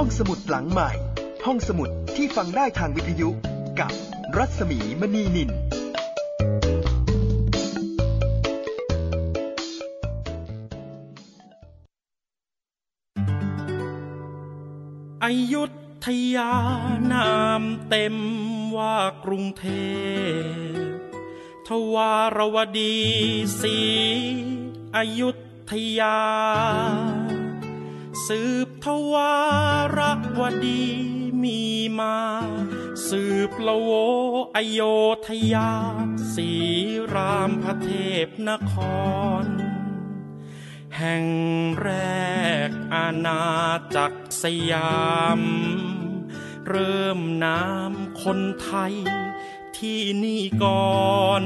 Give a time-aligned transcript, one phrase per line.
[0.00, 0.90] ห้องสมุดหลังใหม่
[1.46, 3.28] ห้องสมุดที่ฟังได้ทางวิทยุ
[3.80, 3.92] กับ
[4.36, 5.50] รัศมีมณีนิน
[15.24, 15.64] อยุ
[16.06, 16.52] ธยา
[17.12, 18.16] นามเต็ม
[18.76, 19.66] ว่ากรุงเท
[20.74, 20.86] พ
[21.68, 22.96] ทวารวดี
[23.60, 23.78] สี
[24.96, 25.30] อยุ
[25.70, 26.18] ธยา
[28.26, 29.34] สืบ ทวา
[29.98, 30.00] ร
[30.38, 30.84] วดี
[31.42, 31.60] มี
[31.98, 32.18] มา
[33.08, 33.90] สืบละโว
[34.56, 34.80] อโย
[35.26, 35.72] ธยา
[36.34, 36.50] สี
[37.14, 37.90] รามพระเท
[38.26, 38.74] พนค
[39.42, 39.46] ร
[40.98, 41.26] แห่ง
[41.82, 41.90] แร
[42.68, 43.42] กอาณา
[43.96, 45.06] จักรสยา
[45.38, 45.40] ม
[46.68, 48.94] เริ่มน้ำคนไทย
[49.78, 51.44] ที่นี่ก่อน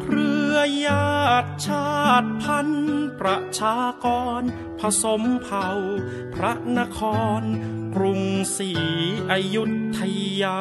[0.00, 0.54] เครือ
[0.86, 4.06] ญาติ ชาติพันธุ์ประชาก
[4.40, 4.42] ร
[4.80, 5.68] ผสมเผ่า
[6.34, 7.00] พระนค
[7.40, 7.42] ร
[7.94, 8.22] กรุง
[8.56, 8.70] ศรี
[9.30, 9.64] อยุ
[9.98, 10.00] ธ
[10.42, 10.60] ยา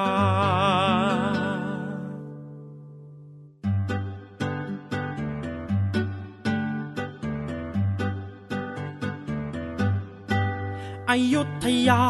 [11.09, 12.03] อยุธยา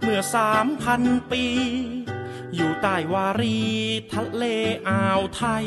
[0.00, 1.44] เมื่อสามพันปี
[2.54, 3.58] อยู่ใต้วารี
[4.12, 4.44] ทะเล
[4.88, 5.66] อ่าวไทย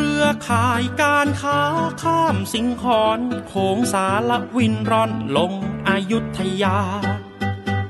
[0.00, 1.60] รือข่ายการค้า
[2.02, 5.52] ข้ามสิงคอนโขงสารวินร่อนลง
[5.88, 6.78] อยุธยา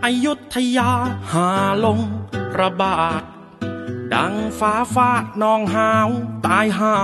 [0.05, 0.91] อายุธยา
[1.33, 1.50] หา
[1.84, 2.00] ลง
[2.59, 3.22] ระบาด
[4.15, 6.09] ดังฟ้าฟาดนองหาว
[6.47, 6.97] ตายหา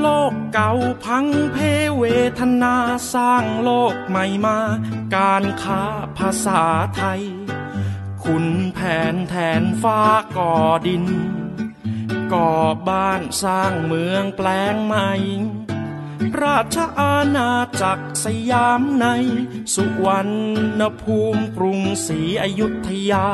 [0.00, 0.70] โลกเก่า
[1.04, 1.56] พังเพ
[1.98, 2.04] เว
[2.38, 2.76] ทนา
[3.14, 4.58] สร้างโลกใหม่มา
[5.14, 5.82] การค้า
[6.18, 6.62] ภาษา
[6.96, 7.22] ไทย
[8.24, 8.78] คุณแผ
[9.12, 10.00] นแทนฟ้า
[10.36, 10.54] ก่อ
[10.86, 11.04] ดิน
[12.32, 12.52] ก่อ
[12.88, 15.10] บ้านสร้างเมืองแปลงใหม่
[16.42, 17.50] ราชอาณา
[17.80, 19.06] จักรสยามใน
[19.74, 20.30] สุวรร
[20.80, 23.28] ณภูมิกรุงศรีอยุธยา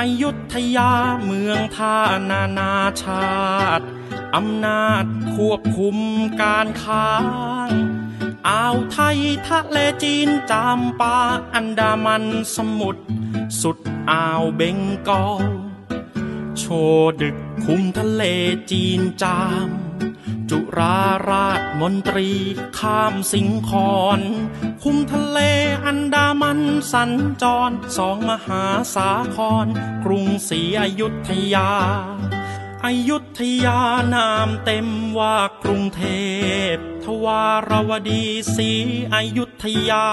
[0.00, 0.92] อยุธยา
[1.24, 1.98] เมืองท่า
[2.30, 3.32] นานาชา
[3.78, 3.86] ติ
[4.36, 5.04] อำนาจ
[5.34, 5.96] ควบคุม
[6.42, 7.08] การค้า
[8.48, 11.18] อ่าวไทยทะเลจีนจามปา
[11.54, 12.24] อันดามัน
[12.56, 13.02] สมุทร
[13.60, 13.78] สุด
[14.10, 14.78] อ่าวเบง
[15.08, 15.71] กอล
[16.58, 16.64] โช
[17.20, 18.22] ดึกคุมทะเล
[18.70, 19.68] จีนจาม
[20.50, 20.98] จุรา
[21.28, 22.30] ราชมนตรี
[22.78, 24.20] ข้ามสิงคอน
[24.82, 25.38] คุมทะเล
[25.84, 26.60] อันดามัน
[26.92, 27.10] สัญ
[27.42, 28.64] จรสองมหา
[28.94, 29.66] สาคร
[30.04, 31.70] กรุงศรีอยุธยา
[32.84, 33.80] อยุธยา
[34.14, 34.88] นามเต็ม
[35.18, 36.02] ว่ากรุงเท
[36.72, 38.24] พ ทวารวดี
[38.56, 38.70] ศรี
[39.14, 40.06] อยุธยา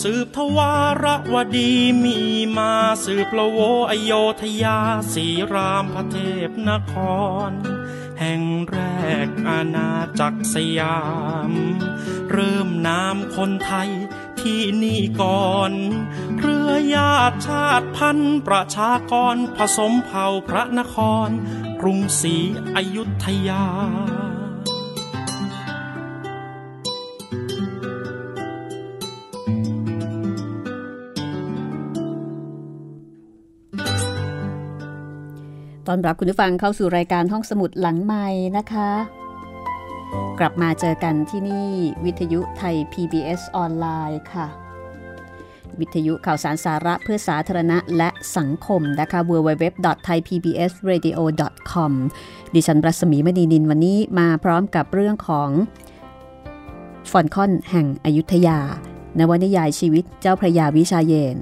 [0.00, 0.74] สืบทวา
[1.04, 1.72] รวดี
[2.04, 2.18] มี
[2.56, 2.72] มา
[3.04, 3.58] สืบละโว
[3.90, 4.12] อโย
[4.42, 4.78] ธยา
[5.12, 6.16] สีรามพระเท
[6.48, 6.94] พนค
[7.48, 7.50] ร
[8.20, 8.78] แห่งแร
[9.26, 11.00] กอาณาจักรสยา
[11.50, 11.52] ม
[12.32, 13.90] เริ่มนามคนไทย
[14.40, 15.72] ที่นี่ก่อน
[16.38, 21.28] เครือญาติชาติพันธุ์ประชากรผสมเผ่าพระนคร
[21.80, 22.36] กรุงศรี
[22.76, 23.64] อยุธยา
[35.94, 38.26] อนรับคุณผู้ฟังเข้าสู่รายการห้องสมุดหลังไม้
[38.58, 38.90] นะคะ
[40.38, 41.68] กลับมาเจอกันที่นี่
[42.04, 44.46] วิทยุไทย PBS ออนไลน์ค่ะ
[45.80, 51.92] วิทยุข่าวสารสาระเพื่อสาธารณะและสังคมนะคะ www.thaipbsradio.com
[52.54, 55.50] ดิฉันปรัศมีมณีนินวันนี้มาพร้อมกับเรื่องของ
[57.10, 58.58] ฟอนคอนแห่งอยุธยา
[59.18, 61.36] นวนิยายชีวิตเจ้าพระยาวิชาเยน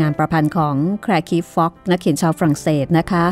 [0.00, 3.26] งานประพันธ์ของแครคีฟ็อกนักเขียนชาวฝรั่งเศสนะคะ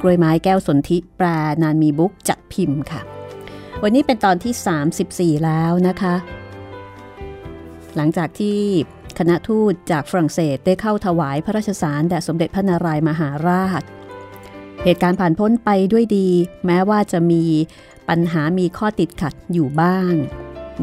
[0.00, 1.26] กล้วยไม้แก้วสนธิแปล
[1.62, 3.00] นานมีบุ๊กจัดพิมพ์ค่ะ
[3.82, 6.14] วันนี้เป็นตอนที่ 34 แล้วนะคะ
[7.96, 8.58] หลังจากที่
[9.18, 13.82] คณะทูตจากฝรั่งเศสได้เข้าถวายพระราชสารแด่สมเด็จพระนารายมหาราช
[14.84, 16.28] เหตุการณ์ผ่านพ้นไปด้วยดี
[16.66, 17.44] แม้ว่าจะมี
[18.08, 20.12] ปัญหามีข้อติดขัดอยู่บ้าง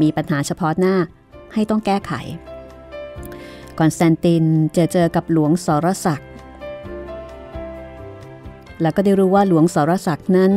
[0.00, 0.96] มีปัญหาเฉพาะหน้า
[1.54, 2.12] ให้ต้องแก้ไข
[3.82, 4.44] คอนสแตนติน
[4.76, 6.30] จอเจอกับหลวงสรศักดิ์
[8.82, 10.52] แล้วก็ได้รู้ว่าหลวงสรศักดิ์นั้น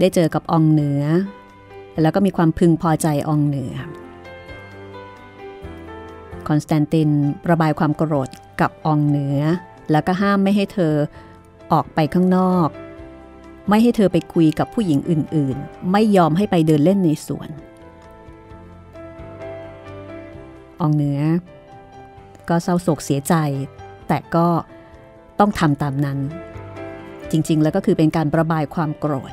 [0.00, 1.02] ได้เจอกับองเหนือ
[2.02, 3.74] แล้วก็มีความพึงพอใจองเหนือ
[6.48, 7.10] คอนสแตนติน
[7.50, 8.28] ระบายความโกรธ
[8.60, 9.38] กับองเหนือ
[9.90, 10.94] แล้วก็ห้ามไม่ให้เธอ
[11.72, 12.68] ออกไปข้างนอก
[13.68, 17.50] ไม่ให้เธอไปคุยกับผู้หญิงอื่น ๆ ไม่ยอมให้ไปเดินเล่นในสวน
[20.84, 21.20] องเหนือ
[22.48, 23.34] ก็เศร้าโศกเสียใจ
[24.08, 24.46] แต่ก็
[25.38, 26.18] ต้องทำตามนั้น
[27.30, 29.32] จริงๆ แล้วก็คือเป็นการประบายความโกรธ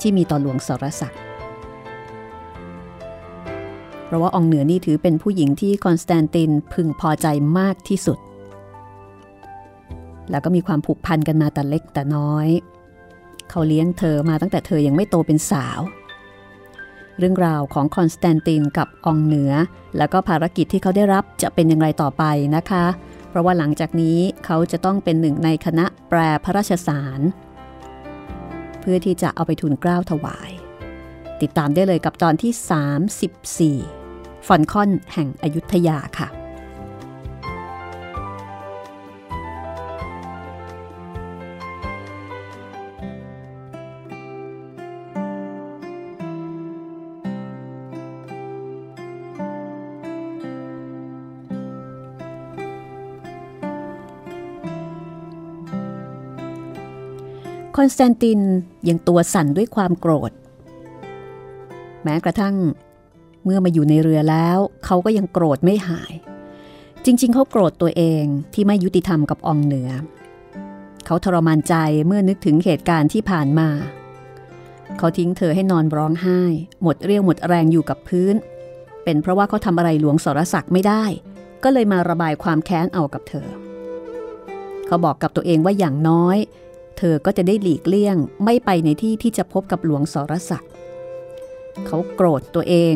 [0.00, 1.20] ที่มีต่อหลวงสรศักดิ์
[4.04, 7.26] เพราะว่าองเหนือนี่ถือเป็นผู้หญิงที่คอนสแตนตินพึงพอใจ
[7.58, 8.18] มากที่สุด
[10.30, 12.48] แล้วก็มีความผูกพันกันมาแต่เล็กแต่น้อย
[13.50, 15.80] เขาเลี้ยงเธอมาตั้งแต่เธอยังไม่โตเป็นสาว
[17.20, 19.52] เรื่องราวของคอนสแตนตินกับองเหนือ
[19.98, 22.24] แล้วก็ภารกิจที่เขาได้รับจะเป็นอย่างไรต่อไป
[22.56, 22.84] นะคะ
[23.30, 27.20] เพราะว่าหลังจากนี้เขาจะต้องเป็นหนึ่งในคณะแปรพระราชสาร
[28.80, 30.50] เพื่อที่จะเอาไปทุนเกล้าถวาย
[31.42, 36.39] ติดตามได้เลยกับตอนที่ 34ฟอนคอนแห่งอยุธยาค่ะ
[57.80, 58.40] อนสแตนติน
[58.88, 60.32] ยังตัวสั่นด้วยความโกรธ
[62.04, 62.56] แม้กระทั่ง
[63.44, 66.12] เมื่อมาอยู่ในเรือแล้ว เขาก็ยังโกรธไม่หาย
[67.04, 68.24] จริง ๆ เขาโกรธตัวเอง
[68.54, 69.90] ที่ไม่ยุติธรรมกับองเหนือ
[71.06, 71.74] เขาทรมานใจ
[72.06, 73.68] เมื่อนึกถึงเหตุการณ์ที่ผ่านมา
[74.98, 76.40] เขาทิ้งเธอให้นอนร้องไห้
[76.82, 78.34] หมดเรี่ยวหมดแรงอยู่กับพื้น
[79.04, 81.04] เป็นเพราะว่าเขาทำอะไรหลวงสรศักดิ์ไม่ได้
[81.64, 83.48] ก็เลยมาระบายความแค้นเอากับเธอ
[84.86, 86.38] เขาบอกกับตัวเองว่าอย่างน้อย
[87.02, 90.70] เธอก็จะได้หลีกเลี่ยงไม่ไปในที่ที่จะพบกับหลวงสรศักดิ์
[91.86, 92.94] เขาโกรธตัวเอง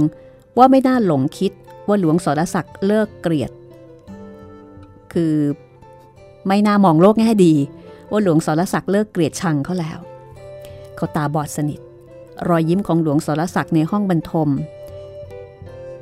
[0.58, 1.52] ว่าไม่น่าหลงคิด
[1.88, 3.50] ว่าหลวงสรศักดิ์เลิกเกลียด
[5.12, 5.34] คือ
[6.46, 7.54] ไม่น่ามองโลกแง่ดี
[8.10, 9.98] ว่าหลวงสรศักดิ์เลิกเกลียดชังเขาแล้ว
[10.96, 11.80] เขาตาบอดสนิท
[12.48, 14.48] รอยยิ้มของหลวงสรศักดิ์ในห้องบรรทม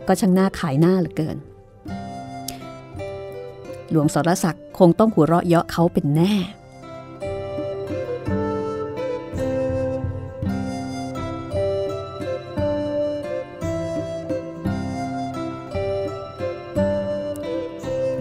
[0.06, 1.36] ก็ช่างหน้าขายหน้าเหลือเกิน
[3.90, 6.34] หลวงสรศักดิ์คงต้องหัวเราะเยาะเขาเป็นแน่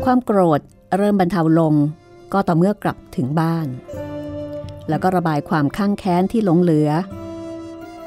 [0.06, 0.62] ความโกรธ
[0.98, 1.74] เริ่มบรรเทาลง
[2.34, 3.68] ก็ต่อเมื่อกลับถึงบ้าน
[4.90, 6.90] แล้วก็ระบายความข้างแค้นที่หลงเหลือ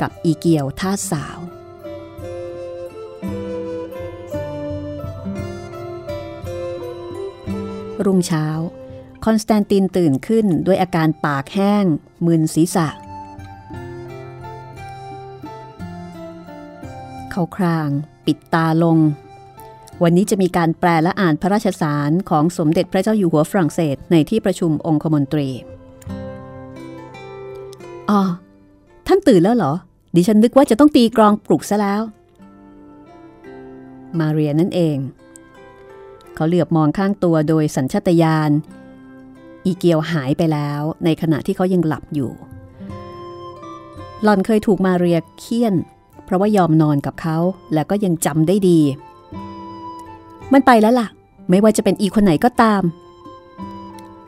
[0.01, 1.39] กับอีเกียวท่าสาว
[8.05, 8.47] รุ่งเช้า
[9.25, 11.85] คอนสแตนตินตื่นขึ้นด้วยอาการปากแห้ง
[12.27, 12.89] มึนศีรษะ
[17.31, 17.89] เขาคราง
[18.27, 18.99] ปิดตาลง
[20.03, 25.49] วันนี้จะมีการแปลและอ่านพระราชสารของสมเด็จพระเจ้าอยู่หัวฝรั่งเศสในที่ประชุมองคมนตรี
[28.11, 28.21] อ๋อ
[29.07, 29.73] ท่านตื่นแล้วเหรอ
[30.17, 32.03] ดิฉันนึกว่าจะต้องตีกลองปลุกซะแล้ว
[34.19, 34.97] มาเรียนั่นเอง
[36.35, 38.51] เขาเหลือบมองข้างตัวโดยสัญชตาตญาณ
[39.65, 42.33] อีเกียวหายไปแล้วในขณะที่เขายังหลับอยู่
[44.23, 45.75] หล่อนเคยถูกมาเรียเคี่ยน
[46.25, 47.39] เพราะว่ายอมนอนกับเขา
[47.75, 48.81] แล้วก็ยังจำได้ดี
[50.53, 51.09] มันไปแล้วล่ะ
[51.51, 52.83] ไม่ว่าจะเป็นอีคนไหนก็ตาม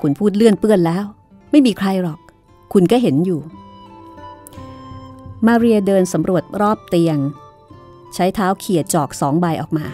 [0.00, 1.04] คุณพูดเลื่อนเปื้อนแล้ว
[1.50, 2.20] ไม่มีใครหรอก
[2.73, 3.40] คุณก็เห็นอยู่
[5.46, 7.18] มาเรียเดินสำรวจรอบเตียง
[8.14, 9.87] ใช้เท้าเขี่ยจอกสองใบออกมา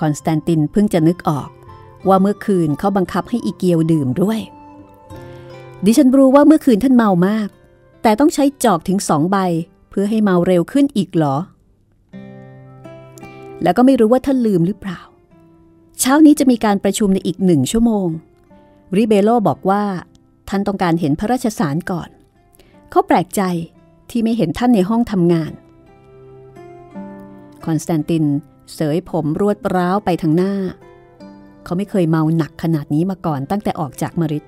[0.00, 1.48] คอนสแตนตินเพิ่งจะนึกออก
[2.08, 4.40] ว่าเมื่อคืนเขาบังคับให้อีเกียวดื่มด้วย
[5.84, 7.48] ดิฉันรู้ว่าเมื่อคืนท่านเมามาก
[8.02, 9.36] แต่ต้องใช้จอกถึงสองใบ
[9.90, 11.36] เพื่อให้เมาเร็วขึ้นอีกเหรอ
[13.62, 15.00] แล้วก็ไม่รู้ว่าท่านลืมหรือเปล่า
[16.00, 18.08] เช้านี้จะมีการประชุมในอีกหนึ่งชั่วโมง
[18.96, 19.82] ริเบโลบอกว่า
[20.48, 22.08] ท่านต้องการเห็นพระราชสารก่อน
[22.90, 23.42] เขาแปลกใจ
[24.10, 25.52] ที่ไม่เห็นท่านในห้องทำงาน
[27.64, 28.24] คอนสแตนติน
[28.74, 30.54] เสยผมรวดร้าวไปทางหน้า
[31.64, 34.44] เขาไม่เคยเมาหนักขนาดนี้มาก่อนตั้งแต่ออกจากมริด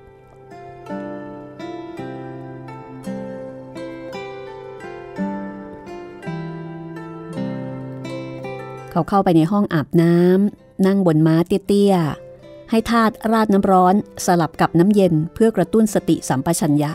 [8.96, 13.94] เขาเข้าไปในห้องอาบน้ำนั่งบนม้าเตี้ยๆ ให้ทาตราดน้ำร้อน
[14.26, 16.92] สลับกับน้ำเย็นเพื่อกระตุ้นสติสัมปชัญญะ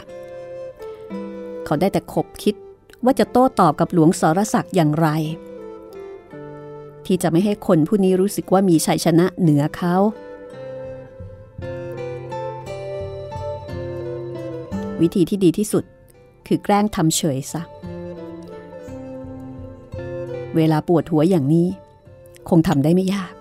[1.65, 2.55] เขาได้แต่ขบคิด
[3.05, 5.07] ว่าจะโต้ตอบกับหลวงสรศักดิ์อย่างไร
[7.05, 9.95] ที่จะไม่ให้คนผู้นี้รู้สึกว่ามีชัยชนะเหนือเขา
[15.01, 15.83] วิธีที่ดีที่สุด
[16.47, 17.61] คือแกล้งทำเฉยซะ
[20.55, 21.67] เวลาปวดหัวอย่างนี้
[22.49, 23.33] คงทำได้ไม่ยาก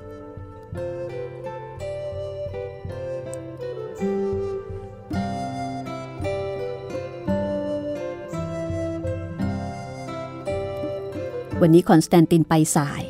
[11.62, 13.02] วันนี้คอนสแตนตินไปสาย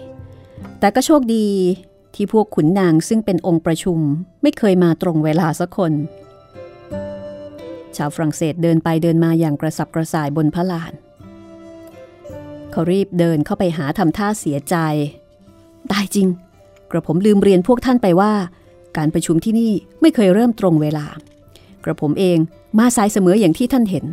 [0.81, 1.47] แต่ก็โชคดี
[2.15, 3.99] ที่พวกขุนนางซึ่งเป็นองค์ประชุม
[4.43, 5.93] ไม่เคยมาตรงเวลาสักคน
[7.97, 10.93] ชาวฝรั่งเศสเดินไปเดินมาอย่างกระสับกระส่ายบนพระลาน
[12.71, 14.77] เขารีบเดินเข้าไปหาทำท่าเสียใจ
[15.93, 16.29] ตายจริง
[16.91, 18.33] กระผมลืมเรียนพวกท่านไปว่า
[18.97, 21.07] การประชุมที่นี่ไม่เคยเริ่มตรงเวลา
[21.85, 22.39] กระผมเอง
[22.79, 24.05] มาสายเสมออย่างที่ท่านเห็น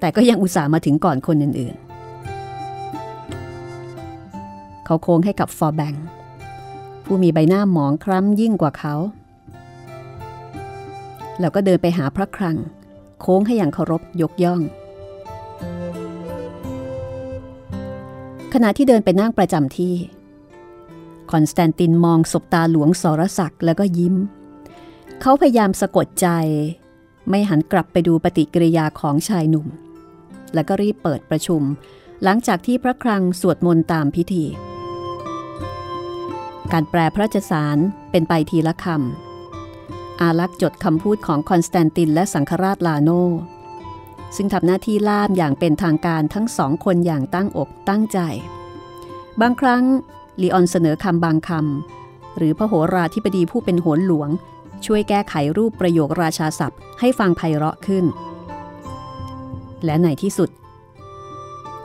[0.00, 1.88] แต่ก็ยังอุตส่าห์มาถึงก่อนคนอื่นๆ
[4.84, 5.94] เขาโค้งให้กับฟอร์แบง
[7.04, 8.94] ผู้มีใบหน้าหมองคล้ำยิ่งกว่าเขา
[11.40, 12.56] แล้วก็เดินไปหาพระครัง
[13.20, 14.60] โค้งให้อย่างเคารพยกย่อง
[18.54, 19.94] ขณะที่เดินไปนั่งประจำที่
[21.32, 24.14] คอนสแตนตินมองศบตาหลวงสรศักดิ์แล้วก็ยิ้ม
[25.20, 26.28] เขาพยายามสะกดใจ
[27.28, 29.66] ไม่หันกลับไปดูปฏิกิริยาของชายหนุ่ม
[30.54, 31.62] แล้วก็รีบเปิดประชุม
[32.22, 34.44] หลังจากที่พระครังสวดมนต์ตามพิธี
[36.72, 37.78] การแปลพระราชสาร
[38.10, 38.86] เป็นไปทีละค
[39.54, 43.10] อาลักษณ์จดคำพูดของคอนสแตนตินและสังฆราชลาโน
[44.36, 48.18] ซึ่งทำหน้าที่ล่ามอย่างเป็นทางการทั้งสองคนอย่างตั้งอกตั้งใจ
[49.40, 49.84] บางครั้ง
[50.42, 54.28] ลีออนเสนอคำบางคำหรือพระโหราธิบดีผู้เป็นโหรหลวง
[54.86, 58.04] ช่วยแก้ไขรูปประโยคราชาศัพท์ให้ฟังไพเราะขึ้น
[59.84, 60.50] และในที่สุด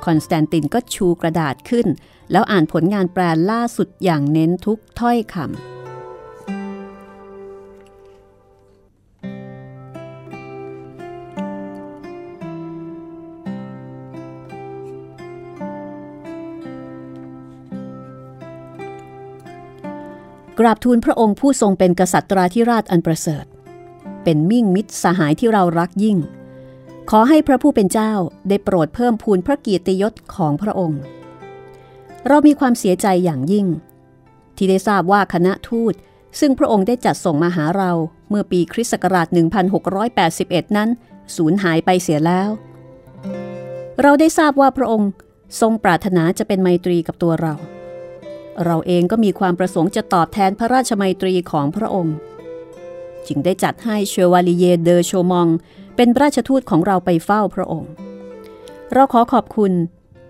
[0.05, 1.87] คอนสแตนตินก็ชูกระดาษขึ้น
[2.31, 5.72] แล้วอ่านผลงานแปลล่าสุดอย่างเน้นทุกถ้อยคำ
[20.59, 23.45] กราบทูลพระองค์ผู้ทรงเป็นกษัตราธิราชอันประเสริฐ
[24.23, 26.17] เป็นมิ่งมิตรสหายที่เรารักยิ่ง
[27.09, 28.13] ขอให้พระผู้เป็นเจ้า
[28.49, 31.01] ได้โปรดเพิ่มพูนพระเกียรติยศของพระองค์
[32.27, 33.67] เรามีความเสียใจอย่างยิ่ง
[34.55, 35.93] ที่ได้ทราบว่าคณะทูต
[36.39, 37.91] ซึ่งพระองค์ได้จัดส่งมาหาเรา
[38.29, 39.27] เมื่อปีคริสต์ศักราช
[40.01, 40.89] 1681 นั้น
[41.35, 42.49] สูญหายไปเสียแล้ว
[44.01, 45.09] เราได้ทราบว่าพระองค์
[45.61, 47.53] ทรงปรารถนาจะเป็นไมตรีกับตัวเรา
[48.65, 52.15] เราเองก็มีความประสงค์จะตอบแทนพระราชมัยตรีของพระองค์
[53.27, 55.47] จึงได้จัดให้เชวาลีเยเดอโชมอง
[55.95, 57.91] เป็นราชทูตของเราไปเฝ้าพระองค์
[58.93, 59.73] เราขอขอบคุณ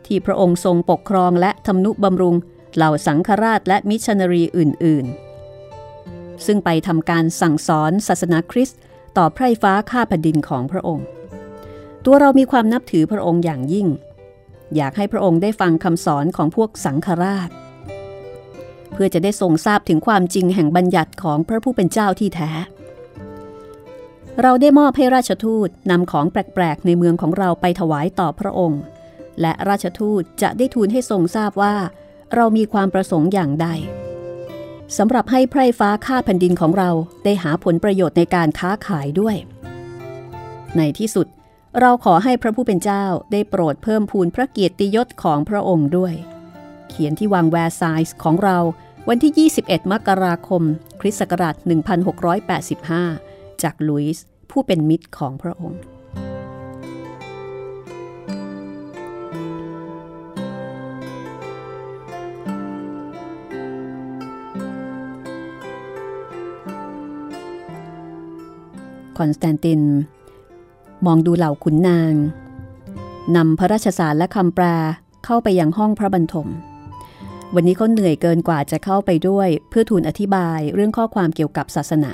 [0.05, 2.35] ที่พระองค์ทรงปกครองและทำนุบำรุง
[2.75, 5.05] เหล่าสังฆราชและมิชนารีอื่น
[5.75, 8.79] ๆ ซึ่งไปทำการสั่งสอนศาสนาคริสต์
[9.17, 11.05] ต่อไพร่ฟ้าข้าแผ่นดินของพระองค์
[12.05, 13.87] ตัวเรามีความนับถือพระองค์อย่างยิ่ง
[14.75, 17.49] อยากให้พระองค์ได้ฟังคำสอนของพวกสังฆราช
[18.93, 22.49] เพื่อจะได้ทรงทราบถึงความจริงแห่งบัญญัติของพระผู้เป็นเจ้าที่แท้
[24.41, 28.81] เราได้มอบให้ราชทูตนำของแปลกๆในเมืองของเราไปถวายต่อพระองค์
[29.41, 31.75] และราชทูตจะได้ทูลให้ทรงทราบว่า
[32.35, 33.67] เรามีความประสงค์อย่างใด
[34.97, 36.89] สำหรับให้ไพร่ฟ้าข้าแผ่นดินของเรา
[37.23, 39.35] ได้หาผลประโยชน์ในการค้าขายด้วย
[40.77, 41.27] ในที่สุด
[41.79, 46.13] เราขอให้พระผู้เป็นเจ้าได้โปรดเพิ่มพูนพระเกียรติยศของพระองค์ด้วย
[46.89, 48.57] เขียนที่วังแวร์ไซส์ของเรา
[49.09, 50.63] วันที่ 21 มกราคม
[50.99, 51.55] คริสต์ศักราช
[52.79, 55.81] 1685 จากลุยส์ผู้เป็นมิตรของพระองค์
[69.17, 69.81] คอนสแตนติน
[71.05, 72.13] มองดูเหล่าขุนนาง
[73.35, 74.65] นำพระราชสารและคำแปล
[75.25, 76.47] เข้าไปยังห้องพระบรรทม
[77.55, 82.13] วันนี้เขาเหนื่อยเกินกว่าจะเข้าไปด้วยเพื่อทูลอธิบายเรื่องข้อความเกี่ยวกับศาสนา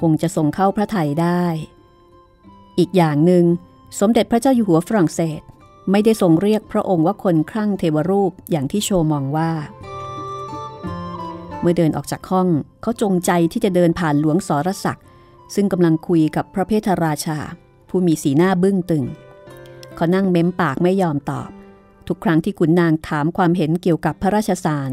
[0.00, 1.44] คงจะส่งเข้าพระไทยได้
[2.78, 3.44] อีกอย่างหนึ่ง
[4.00, 5.40] สมเด็จพระเจ้าอยู่หัวฝรั่งเศส
[5.90, 9.50] ไม่ได้ทรงเรียกพระองค์ว่าคนคลั่งเทวรูปอย่างที่โชมองว่า
[11.60, 12.48] เมื่อเดินออกจากห้อง
[12.82, 15.04] เขาจงใจที่จะเดินผ่านหลวงสรศักดิ์
[15.54, 17.38] ซึ่งกำลังคุยกับพระเพทราชา
[17.88, 19.04] ผู้มีสีหน้าบึ้งตึง
[19.96, 21.50] เขานั่งเม้มปากไม่ยอมตอบ
[22.12, 24.90] ทุกครั้งที่ขุนนางถามความเห็นเกี่ยวกับพระราชสาร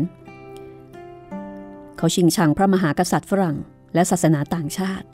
[1.97, 3.57] เขาชิงชังพระมหากษัตริย์ฝรั่ง
[3.93, 5.07] และศาสนาต่างชาติ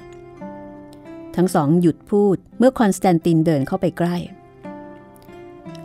[1.35, 4.17] ทั้งสองหยุดพูดเมื่อคอนสแตนตินเดินเข้าไปใกล้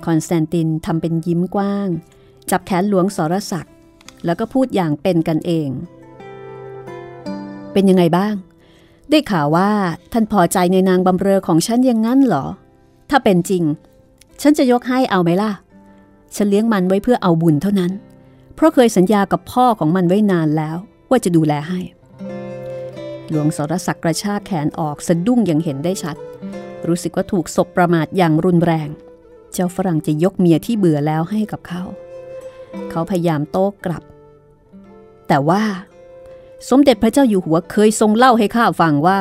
[0.07, 1.89] คอนสแตนตินทำเป็นยิ้มกว้าง
[2.51, 3.75] จับแขนหลวงสรศักดิ์
[4.25, 5.69] แล้วก็พูดอย่างเป็นกันเอง
[7.73, 8.35] เป็นยังไงบ้าง
[9.11, 9.71] ได้ข่าวว่า
[10.13, 12.45] ท่านพอใจในนางบำเรอของฉันยังงั้นเหรอ
[13.11, 13.65] ถ้าเป็นจริง
[14.43, 15.53] ฉันจะยกให้เอาไหมล่ะ
[16.37, 17.93] ฉันเลี้ยงมันไว้เพื่อเอาบุญเท่านั้น
[18.55, 20.77] เพราะเคยสัญญากับพ่อของมันไว้นานแล้ว
[21.11, 21.81] ว่าจะดูแลให้
[23.29, 26.17] หลวงสรศักดิ์กระชากแขนออกสะดุ้งอย่างเห็นได้ชัด
[26.87, 28.89] รู้สึกว่าถูกศพประมาทอย่างรุนแรง
[29.53, 31.83] เจ้าฝรั่งจะยกเมียที่เบื่อแล้วให้กับเขา
[32.91, 34.03] เขาพยายามโต้กลับ
[35.29, 35.63] แต่ว่า
[36.69, 39.21] สมเด็จพระเจ้าอยู่หัวเคยทรงเล่าให้ข้าฟังว่า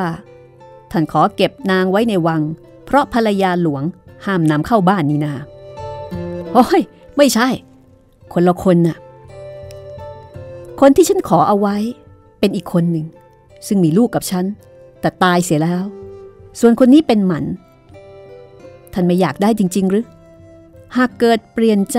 [0.90, 2.42] ท่านขอเก็บนางไว้ในวัง
[2.84, 3.82] เพราะภรรยาหลวง
[4.26, 5.34] ห้ามนำเข้าบ้านนี่นา
[6.54, 6.82] โอ้ย
[7.16, 7.48] ไม่ใช่
[8.32, 8.98] คนละคนน่ะ
[10.80, 11.76] คนที่ฉันขอเอาไว้
[12.38, 13.06] เป็นอีกคนหนึ่ง
[13.66, 14.44] ซึ่งมีลูกกับฉัน
[15.00, 15.84] แต่ตายเสียแล้ว
[16.60, 17.44] ส่วนคนนี้เป็นหมัน
[18.92, 20.06] ท่านไม่อยากได้จริง ๆ หรือ
[20.96, 21.98] หากเกิดเปลี่ยนใจ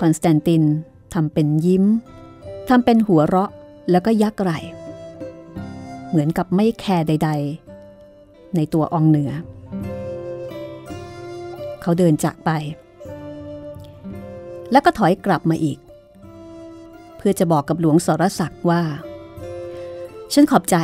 [0.00, 0.62] คอนสแตนติน
[1.14, 1.84] ทำเป็นยิ้ม
[2.68, 3.50] ทำเป็นหัวเราะ
[3.90, 4.50] แล้วก็ยักไหล
[6.08, 7.30] เหมือนกับไม่แคร์ใด
[7.92, 9.30] ๆ ในตัวองเหนือ
[11.82, 12.50] เขาเดินจากไป
[14.72, 15.78] แล้วก็ถอยกลับมาอีก
[17.16, 18.82] เพื่อจะบอกกับหลวงสรศักดิ์ว่า
[20.32, 20.76] ฉันขอบใจ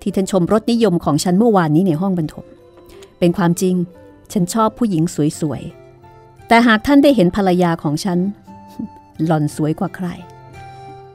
[0.00, 2.46] ที่ท่านชมรสนิยมของฉันเมื่อวานนี้ในห้องบรรทม
[3.18, 3.74] เป็นความจริง
[4.32, 5.02] ฉันชอบผู้หญิง
[5.40, 8.18] สวยๆ แต่หากท่านได้เห็นภรรยาของฉัน
[9.24, 10.08] หล่อนสวยกว่าใคร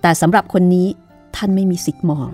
[0.01, 0.87] แต่สำหรับคนนี้
[1.35, 2.29] ท่านไม่มีสิทธิ์มอง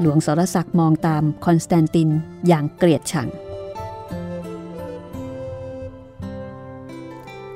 [0.00, 2.08] หลวงสรศักดิ์มองตามคอนสแตนติน
[2.48, 3.28] อย่างเกลียดชัง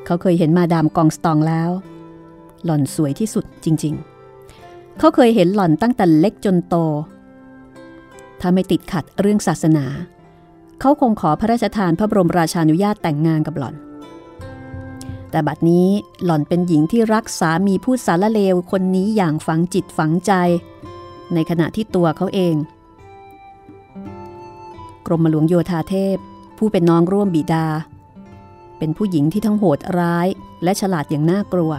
[0.07, 1.71] เขาเคยเห็นมาดามกองสตองแล้ว
[2.65, 3.95] หล่อนสวยที่สุดจริง
[4.47, 6.77] ๆ เขาเคยเห็นหล่อนตั้งแต่เล็กจนโต
[8.41, 9.87] ถ้าไม่ติดขัดเรื่องศาสนา
[10.81, 13.75] เขาคงขอพระราชทานพระบรมราชานุญาตแต่งงานกับหล่อน
[15.31, 15.89] แต่บัดนี้
[16.25, 20.33] หล่อนเป็นหญิงที่รักสามีผู้สารเลวคนนี้อย่างฝังจิตฝังใจ
[21.35, 22.55] ในขณะที่ตัวเขาเอง
[25.07, 26.17] กรมหลวงโยธาเทพ
[26.59, 27.67] ผู้เป็นน้องร่วมบิดา
[28.85, 30.29] เป็นผู้หญิงที่ทั้งโหดร้าย
[30.65, 31.73] และฉลาดอย่างน่ากลัว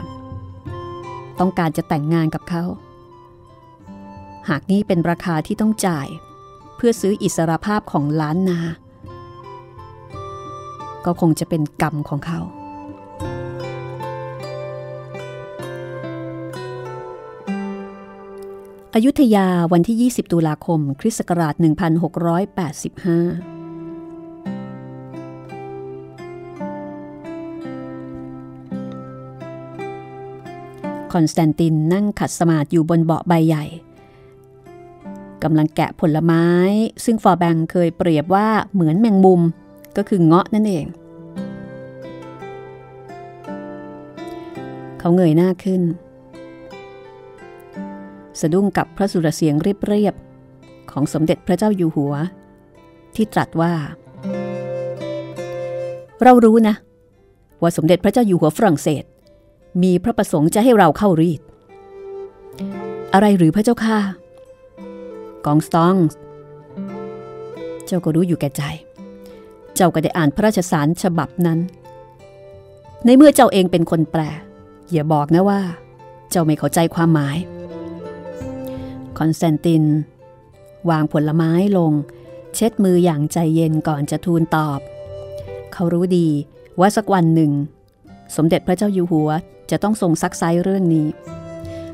[1.40, 2.64] ต้องการจะแต่งงานกับเขา
[4.50, 6.08] หากนี่เป็นราคาที่ต้องจ่าย
[6.76, 8.60] เพื่อซื้ออิสรภาพของล้านนา
[11.06, 12.40] ก็คงจะเป็นกรรมของเขา
[18.96, 23.55] อยุธยาวันที่ 20 ตุลาคม คริสต์ศักราช 1685
[31.16, 33.66] คอนสแตนตินนั่งขัดสมาธิอยู่บนเบาะใบใหญ่
[35.44, 36.46] กำลังแกะผลไม้
[37.06, 39.42] ซึ่งฟอร์แบงเคยเปรียบว่าเหมือนแมงมุม
[39.98, 40.86] ก็คือเงาะนั่นเอง
[45.00, 45.82] เขาเงยหน้าขึ้น
[48.40, 52.14] สะดุ้งกับพระสุรเสียงเรียบๆของสมเด็จพระเจ้าอยู่หัว
[53.16, 53.74] ที่ตรัสว่า
[56.24, 56.76] เรารู้นะ
[57.62, 59.06] ว่าสมเด็จพระเจ้าอยู่หัวฝรั่งเศส
[59.84, 61.42] มีพระประสงค์จะให้เราเข้ารีด
[63.14, 64.00] อะไรหรือพระเจ้าค่ะ
[65.46, 65.96] กองสตอง
[67.86, 68.64] เจ้าก็รู้อยู่แก่ใจ
[69.76, 71.60] เจ้าก็ได้อ่านพระราชสารฉบับนั้น
[73.06, 74.22] ในเมื่อเจ้าเองเป็นคนแปล
[74.92, 75.62] อย่าบอกนะว่า
[76.32, 77.38] เจ้าไม่เข้าใจความหมาย
[79.18, 79.84] คอนสแตนติน
[80.90, 81.92] วางผลไม้ลง
[82.56, 84.80] เช็ดมืออย่างใจเย็นก่อนจะทูลตอบ
[85.74, 86.28] เขารู้ดี
[86.80, 87.52] ว่าสักวันหนึ่ง
[88.36, 89.30] สมเด็จพระเจ้าอยู่หัว
[89.72, 91.08] จะต้องทรงซักไซเรื่องนี้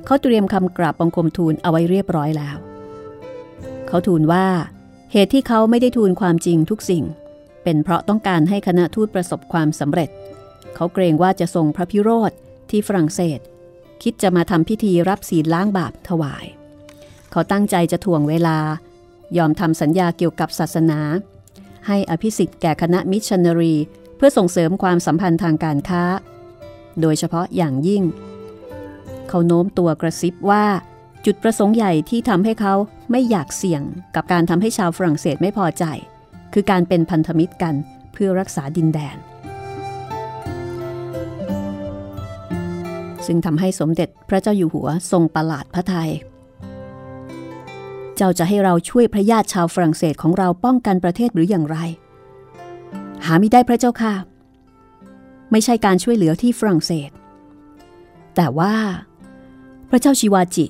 [0.05, 2.57] เขาเตรียมคำกราบบังคมทูลเอาไว้เรียบร้อยแล้ว
[3.87, 4.47] เขาทูลว่า
[5.11, 7.03] เหตุที่เขาไม่ได้ทูลความจริงทุกสิ่ง
[7.63, 10.09] เป็นเพราะต้องการให้คณะทูตประสบความสำเร็จ
[10.75, 12.31] เขาเกรงว่าจะทรงพระพิโรธ
[12.69, 13.39] ที่ฝรั่งเศส
[14.03, 16.45] คิดจะมาทำพิธีรับศีลล้างบาปถวาย
[17.31, 18.57] เขาตั้งใจจะถ่วงเวลา
[19.37, 20.99] ยอมทำสัญญาเกี่ยวกับศาสนา
[21.87, 23.75] ให้อภิสิทธิ์แก่คณะมิชชันนารี
[24.17, 26.03] เพื่อส่งเสริมความสัมพันธ์ทางการค้า
[27.01, 28.03] โดยเฉพาะอย่างยิ่ง
[29.27, 30.65] เขาโน้มตัวกระซิบว่า
[31.25, 32.73] จุดประสงค์ใหญ่ที่ทำให้เขา
[33.11, 33.81] ไม่อยากเสี่ยง
[34.15, 35.83] กับการทำให้ชาวฝรั่งเศสไม่พอใจ
[36.53, 37.75] คือการเป็นพันธมิตรกัน
[38.13, 39.17] เพื่อรักษาดินแดน
[43.25, 46.11] ซึ่งทำให้สมเด็จพระเจ้าอยู่หัวทรงประหลาดพระทยัย
[48.15, 51.77] เจ้าจะให้เราช่วยพระญาติชาวฝรั่งเศสของเราป้องกันประเทศหรืออย่างไร
[53.25, 54.13] หาไม่ได้พระเจ้าค่ะ
[55.51, 57.09] ไม่ใช่การช่วยเหลือที่ฝรั่งเศส
[58.35, 58.75] แต่ว่า
[59.89, 60.65] พระเจ้าชิวาจิ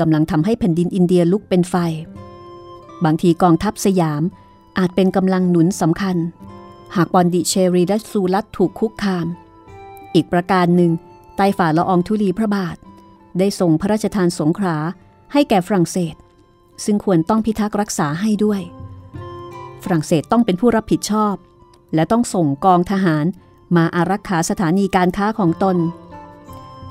[0.00, 1.74] กำลังทำให้แผ่นดินอินเดียลุกเป็นไฟ
[3.04, 4.22] บางทีกองทัพสยาม
[4.78, 6.16] อาจเป็นกำลังหนุนสำคัญ
[6.96, 9.26] หากบอนดิเชรีและซูลัตถูกคุกคาม
[10.14, 10.92] อีกประการหนึ่ง
[11.36, 12.76] ไต้ฝ่าละอองธุลีพระบาท
[13.38, 14.76] ได้ส่งพระราชทานสงขลา
[15.32, 16.14] ให้แก่ฝรั่งเศส
[16.84, 18.60] ซึ่งควรต้องพิทักษ์รักษาให้ด้วย
[19.84, 21.34] ฝรั่งเศสต้องเป็นผู้รับผิดชอบ
[21.94, 23.24] และต้องส่งกองทหาร
[23.76, 25.76] มาอารักขาสถานีการค้าของตน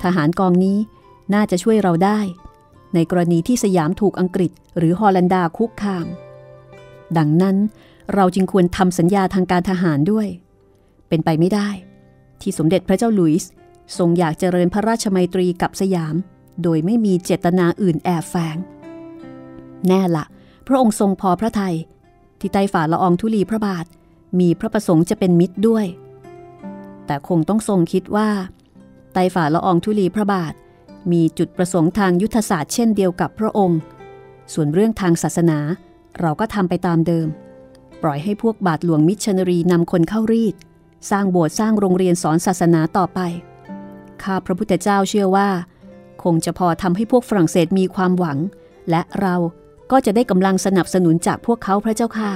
[0.02, 0.78] ทหารกองนี้
[1.34, 2.18] น่าจะช่วยเราได้
[2.94, 6.06] ในกรณีที่สยามถูกอังกฤษหรือฮอลันดาคุกคาม
[7.18, 7.56] ดังนั้น
[8.14, 10.28] เราจึงควรทำสัญญาทางการทหารด้วย
[11.08, 11.68] เป็นไปไม่ได้
[12.40, 13.50] ที่สมเด็จพระเจ้าหลุยส์
[13.98, 16.14] ทรงอยากเจริญพระราชมัยตรีกับสยาม
[16.62, 18.56] โดยไม่มีเจตนาอื่นแอบแฝง
[19.86, 20.24] แน่ละ
[20.66, 21.76] พระองค์ทรงพอพระทยัย
[22.40, 23.86] ที่ไต้ฝ่าละอองธุลีพระบาท
[24.40, 25.86] มีพระประสงค์จะเป็นมิตรด้วย
[27.06, 28.28] แต่คงต้องทรงคิดว่า
[29.12, 30.54] ไต้ฝ่าละอองธุลีพระบาท
[31.12, 33.80] มีจุดประสงค์ทางยุทธศาสตร์เช่นเดียวกับพระองค์
[34.52, 35.58] ส่วนเรื่องทางศาสนา
[36.20, 37.28] เราก็ทำไปตามเดิม
[38.02, 40.54] ปล่อยให้พวกบาทหลวงมิชชันนารีนำคนเข้ารีด
[41.10, 43.20] สร้างโบสถ์สร้างโรงเรียนสอนศาสนาต่อไป
[44.22, 45.48] ข้าพระพุทธเจ้าเชื่อว่า
[46.22, 48.38] คงจะพอทำให้พวกฝรั่งเศสมีความหวัง
[48.90, 49.34] และเรา
[49.90, 52.32] ก็จะได้กำลังสนับสนุนจากพวกเขาพระเจ้าค่ะ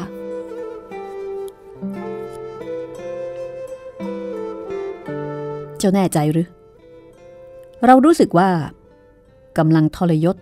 [5.78, 6.48] เจ้าแน่ใจหรือ
[7.86, 8.50] เรารู้สึกว่า
[9.58, 10.36] กำลังทรยศ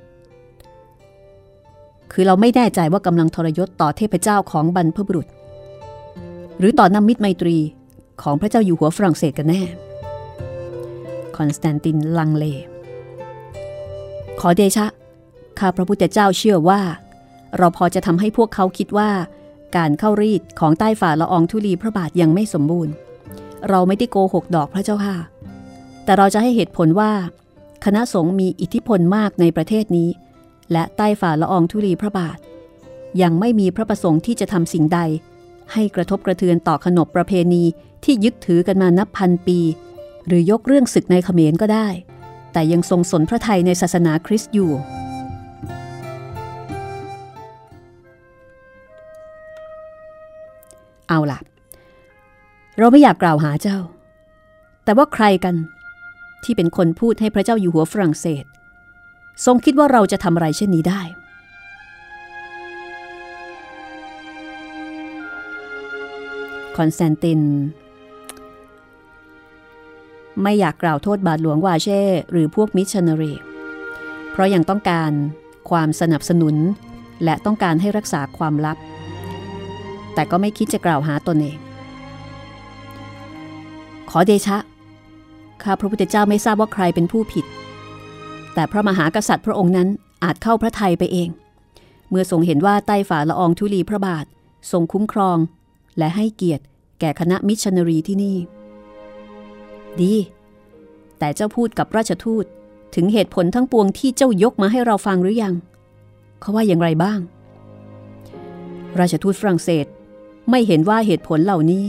[2.13, 5.27] คือเราไม่แน่ใจว่ากำลังทรยศต่อเทพเจ้าของบรรพบุรุษ
[6.59, 7.57] หรือต่อน้ำมิตรไมตรี
[8.23, 9.63] ของพระเจ้าอยู่หัวฝรั่งเศสกันแน่
[11.37, 12.45] คอนสแตนตินลังเล
[14.41, 14.87] ขอเดชะ
[15.59, 16.81] ข้าพระพุทธเจ้าเชื่อว่า
[17.57, 19.11] เราพอจะทำให้พวกเขาคิดว่า
[19.77, 22.95] การเข้ารีตของใต้ฝ่าละอองธุลีพระบาทยังไม่สมบูรณ์
[23.69, 25.17] เราไม่ได้โกหกดอกพระเจ้าข้า
[26.05, 27.13] แต่เราจะให้เหตุผลว่า
[27.85, 30.09] คณะสงฆ์มีอิทธิพลมากในประเทศนี้
[30.73, 32.39] และใต้ฝ่าละอองธุลีพระบาท
[33.23, 35.01] ยังไม่มีพระประสงค์ที่จะทำสิ่งใด
[35.73, 37.63] ให้กระทบกระเทือนต่อขนบประเพณี
[38.05, 39.59] ที่ยึดถือกันมานับพันปี
[40.27, 41.89] หรือยกเรื่องศึกในเขมรก็ได้
[42.53, 44.73] แต่ยังทรงสนพระไทยในศาสนาคริสต์อยู่
[51.09, 51.39] เอาล่ะ
[52.79, 53.79] เราไม่อยากกล่าวหาเจ้า
[54.85, 55.55] แต่ว่าใครกัน
[56.45, 58.45] ที่เป็นคนพูดให้พระเจ้าอยู่หัวฝรั่งเศส
[59.45, 61.03] ทรงคิดว่าเราจะทำอะไรเช่นนี้ได้
[66.77, 67.41] คอนสแตนติน
[70.43, 73.33] ไม่อยากกล่าวโทษบาทหลวงวาเช่หรือพวกมิชชันนารี
[74.33, 75.13] เพราะยังต้องการ
[75.71, 76.57] ความสนับสนุน
[77.25, 78.79] และต้องการให้รักษาความลับ
[80.15, 81.59] แต่ก็ไม่คิดจะกล่าวหาตนเอง
[84.11, 84.59] ขอเดชะ
[85.63, 87.45] ข้าพระพุทธเจ้าไม่ทราบว่าใครเป็นผู้ผิด
[88.55, 89.89] แต่พระมหากษัตริย์พระองค์นั้น
[90.25, 91.29] อาจเข้าพระทัยไปเอง
[92.11, 94.25] เมื่อทรงเห็นว่าใต้ฝ่าละอองธุลีพระบาท
[94.71, 95.39] ทรงคุ้มครอง
[95.99, 96.65] และให้เกียรติ
[97.01, 98.37] แก่คณะมิชชันนารีที่นี่
[100.01, 100.15] ดี
[101.19, 102.45] แต่เจ้าพูดกับราชทูต
[102.95, 105.55] ถึงเหตุผลทั้งปวงที่เจ้ายกมาให้เราฟังหรือยัง
[106.41, 107.19] เขาว่าอย่างไรบ้าง
[109.01, 109.87] ราชทูตฝรั่งเศส
[110.51, 111.85] ไม่เห็นว่าเหตุผลเหล่านี้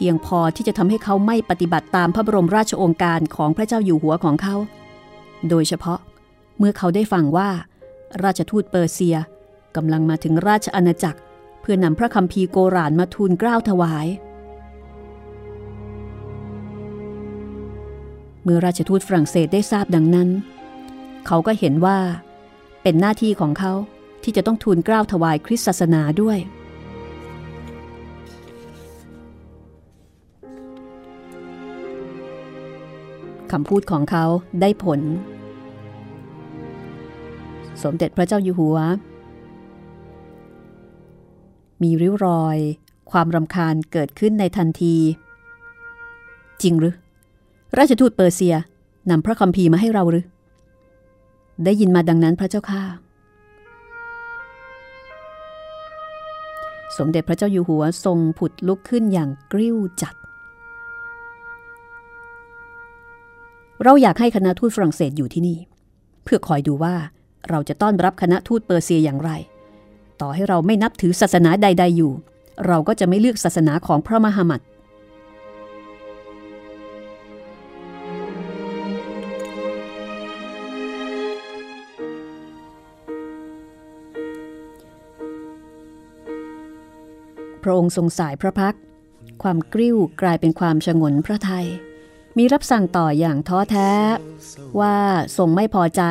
[0.00, 4.56] พียงพอที่จะทำให้เขาไม่ปฏิบัติตามพระบรมราชโองการของพระเจ้าอยู่หัวของเขา
[5.48, 6.00] โดยเฉพาะ
[6.58, 7.50] เมื่อเขาได้ฟังว่า
[8.24, 9.16] ราชทูตเปอร์เซีย
[9.76, 11.20] กำลังมาถึงราชอาณาจักร
[11.60, 14.06] เพื่อนำพระคำพีโกรานมาทูลเกล้าถวาย
[18.42, 20.28] เมื่อราชทูตฝรั่งเศสได้ทราบดังนั้น
[21.26, 21.98] เขาก็เห็นว่า
[22.82, 23.72] เป็นหน้าที่ของเขา
[24.22, 26.38] ที่จะต้องทูลเกล้าถวายคริสตศาสนาด้วย
[33.52, 34.24] คำพูดของเขา
[34.60, 35.00] ได้ผล
[37.82, 38.78] สมเด็จพระเจ้าอยู่หัว
[41.82, 42.58] มีริ้วรอย
[43.10, 44.96] ความรำคาญเกิดขึ้นในทันที
[46.62, 46.94] จริงหรือ
[47.78, 48.56] ราชทูตเปอร์เซีย
[49.10, 50.26] นำพระคัมภีร์มาให้เราหรือ
[51.64, 52.82] ได้ยินมาดังนั้นพระเจ้าค่ะ
[56.98, 60.14] สมเด็จพระเจ้าอยู่หัวทรงผุดลุกขึ้นอย่างกริ้วจัด
[63.84, 65.58] เราอยากให้คณะทูตฝรั่งเศสอยู่ที่นี่
[66.24, 66.94] เพื่อคอยดูว่า
[67.48, 69.30] เราจะต้อนรับคณะทูตเปอร์เซียอย่างไร
[70.20, 72.12] ต่อให้เราไม่นับถือศาสนาใด ๆ อยู่
[72.66, 74.60] เราก็จะไม่เลือกศาสนาของพระมหามัด
[87.62, 88.76] พระองค์ทรงสายพระพัก
[89.42, 91.66] ความกริ้วกลายเป็นความชงนพระไทย
[92.38, 93.90] มีรับสั่งต่ออย่างท้อแท้
[94.80, 94.96] ว่า
[95.36, 96.02] ทรงไม่พอใจ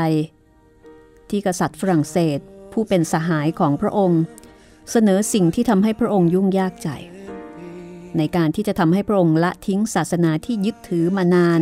[1.30, 2.40] ที่กษัตริย์ฝรั่งเศส
[2.74, 4.22] ผู้เป็นสหายของพระองค์
[4.92, 6.90] เสนอสิ่งที่ทำให้พระองค์ยุ่งยากใจ
[8.18, 11.62] ในการที่จะทำให้พระองค์ละทิ้งศาสนาที่ยึดถือมานาน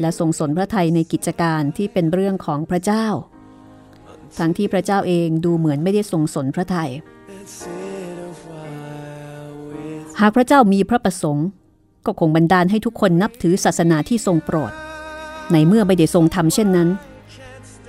[0.00, 3.06] และทรงสนพระไทยในกิจการที่เป็นเรื่องของพระเจ้า
[4.38, 6.90] ทั้งที่พระเจ้าเองดูเหมือนไม่ได้ทรงสนพระไทย
[10.20, 11.48] หากพระเจ้ามีพระประสงค์
[12.06, 14.72] ก็คงบันดาลให้ทุกคนนับถือศาสนาที่ทรงโปรด
[15.52, 16.88] ในเมื่อไม่ได้ทรงทำเช่นนั้น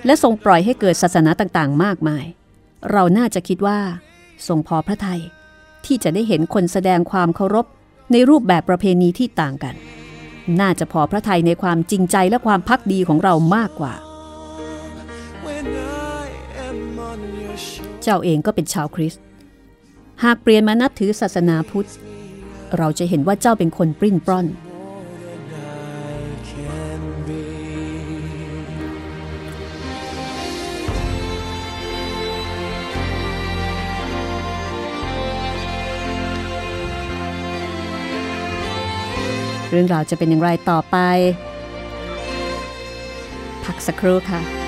[0.06, 2.26] และทรงปล่อยให้เกิดศาสนาต่างๆ มากมาย
[2.92, 3.80] เราน่าจะคิดว่า
[4.48, 5.22] ทรงพอพระทยัย
[5.86, 7.66] ที่จะได้เห็นคนแสดงความเคารพ
[8.12, 9.76] ในรูปแบบประเพณีที่ต่างกัน
[10.60, 13.94] น่าจะพอพระทัยในความจริงใจและความพักดีของเรามากกว่า
[18.04, 19.24] เจ้าเองก็เป็นชาวคริสต์
[20.24, 21.90] หากเปลี่ยนมานับถือศาสนาพุทธ
[22.78, 24.48] เราจะเห็นว่าเจ้าเป็นคนปริ้นปล้อน
[39.70, 40.98] เรื่องราวจะเป็นอย่างไรต่อไป
[43.64, 44.65] พักสักครู่ค่ะ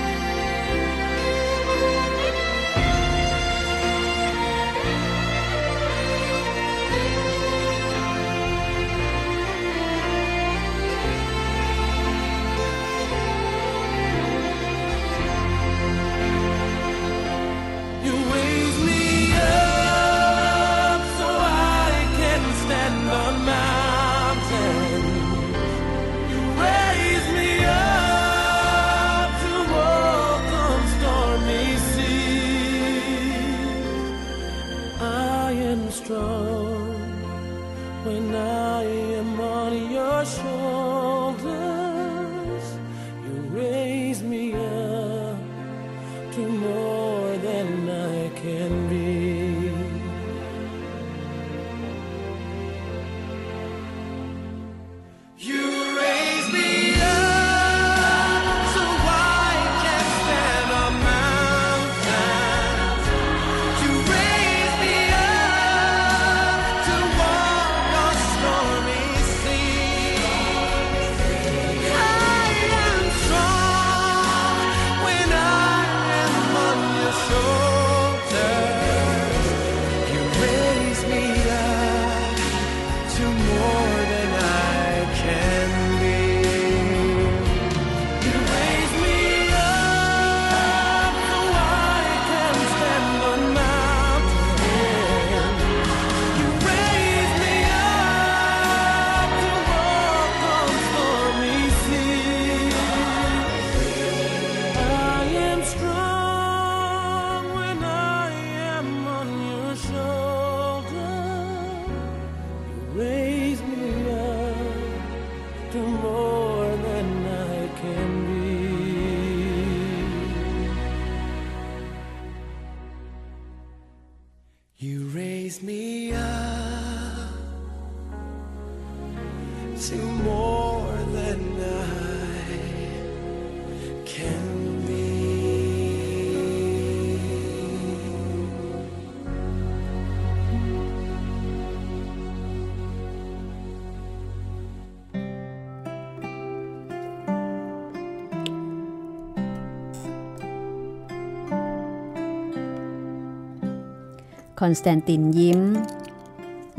[154.60, 155.60] คอนสแตนตินยิ้ม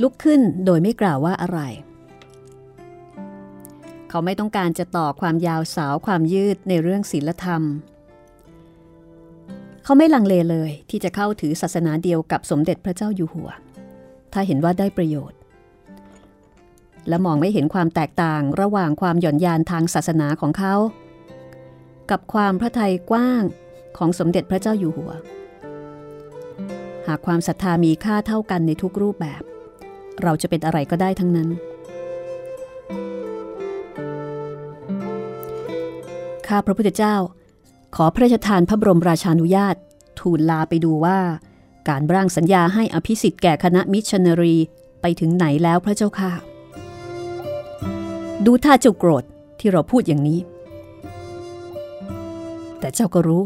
[0.01, 1.59] ลุกขึ้นโดยไม่กล่าวว่าอะไร
[4.09, 7.63] เขาไม่ต้องการจะต่อความยาวสาวความยืดในเรื่องศีลธรรม
[9.83, 13.49] เขาไม่ลังเลเลยที่จะเข้าถือศาสนาเดียวกับสมเด็จพระเจ้าอยู่หัว
[14.33, 15.39] ถ้าเห็นว่าได้ประโยชน์
[17.07, 20.75] และมองไม่เห็นความแตกต่างระหว่างความหย่อนยานทางศาสนาของเขา
[22.11, 23.43] กับความพระทัยกว้าง
[23.97, 25.11] ของสมเด็จพระเจ้าอยู่หัว
[27.09, 29.41] หากความศรัทธามีค่าเท่ากันในทุกรูปแบบ
[30.23, 31.49] เราจะเป็นอะไรก็ได้ทั้งนั้น
[36.47, 37.15] ข้าพระพุทธเจ้า
[37.95, 39.75] ขอพระราชทานพระบรมราชานุญาต
[40.19, 41.19] ทูลลาไปดูว่า
[41.89, 44.55] การร่างสัญญาให้อภิสิทธิ์แก่คณะมิชชันนารี
[45.01, 46.31] ไปถึงไหนแล้วพระเจ้าค่ะ
[48.45, 49.23] ดูท่าเจ้าโกรธ
[49.59, 50.39] ที่เราพูดอย่างนี้
[52.79, 53.43] แต่เจ้าก็รู้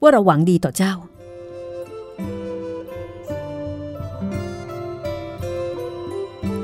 [0.00, 0.92] ว่าเราหวังดีต่อเจ้า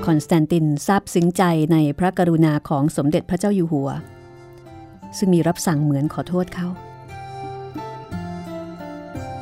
[0.07, 1.43] คอนสแตนตินซาบซึ้งใจ
[1.73, 3.91] ในพระกรุณาของสมเด็จพระเจ้าอยู่หัว
[5.19, 6.69] ซึ่งมีรับสั่งเหมือนขอโทษเขา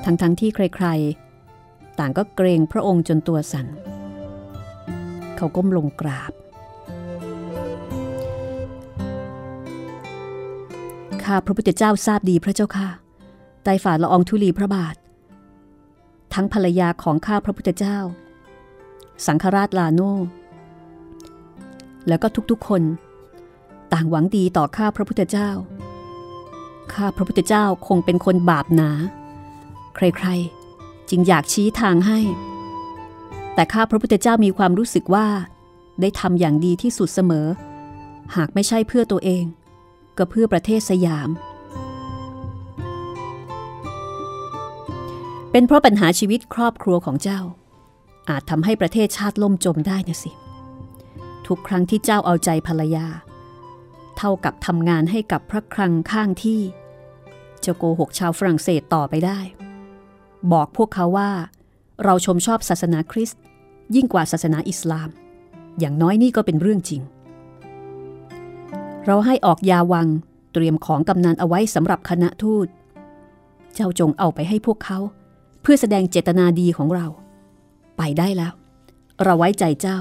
[0.05, 3.67] ทั้งๆทที่ใครๆ ต่างก็เกรงพระองค์จนตัวสัน่น
[5.37, 6.33] เขาก้มลงกราบ
[11.23, 12.89] ข้าพระพุทธเจ้าทราบดีพระเจ้าค่ะ
[13.65, 14.97] ไต่ฝ่าละอองธุลีพระบาท
[16.35, 17.99] ทั้งภรรยาของข้าพระพุทธเจ้า
[19.27, 20.03] สังฆราชลาโน
[22.09, 22.83] แล้วก็ทุกๆคน
[23.93, 25.51] ต่างหวังดีต่อข้าพระพุทธเจ้า
[26.93, 28.91] ข้าพระพุทธเจ้าคงเป็นคนบาปหนา
[29.97, 32.21] ใครๆ จึงอยากชี้ทางให้
[33.55, 35.27] แต่ข้าพระพุทธเจ้ามีความรู้สึกว่า
[36.01, 37.47] ได้ทำอย่างดีที่สุดเสมอ
[38.37, 39.45] หากไม่ใช่เพื่อตัวเอง
[40.19, 41.29] ก็เพื่อประเทศสยาม
[45.51, 47.41] เป็นเพราะปัญหาชีวิตครอบครัวของเจ้า
[48.31, 50.31] อาจทำให้ประเทศชาติล่มจมได้นะสิ
[51.49, 53.07] ทุกครั้งที่เจ้าเอาใจภรรยา
[54.17, 56.61] เท่ากับทำงานให้กับพระครังข้างที่
[57.65, 59.39] จะโกหกชาวฝรั่งเศสต่อไปได้
[60.53, 61.31] บอกพวกเขาว่า
[62.05, 63.41] เราชมชอบศาสนาคริสต์
[63.95, 65.09] ยิ่งกว่าศาสนาอิสลาม
[65.79, 67.03] อย่างน้อยนี่ก็เป็นเรื่องจริง
[69.07, 70.09] เราให้ออกยาวัง
[70.53, 72.67] เตรียมของกำนันเอาไว้สำหรับคณะทูต
[73.75, 74.99] เจ้าจงเอาไปให้พวกเขา
[75.63, 77.07] เพื่อแสดงเจตนาดีของเรา
[77.99, 78.53] ไปได้แล้ว
[79.25, 79.99] เราไว้ใจเจ้า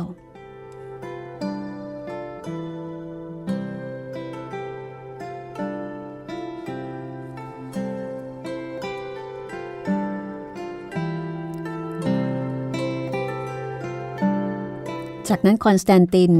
[15.36, 16.34] จากนั้นคอนสแตนติน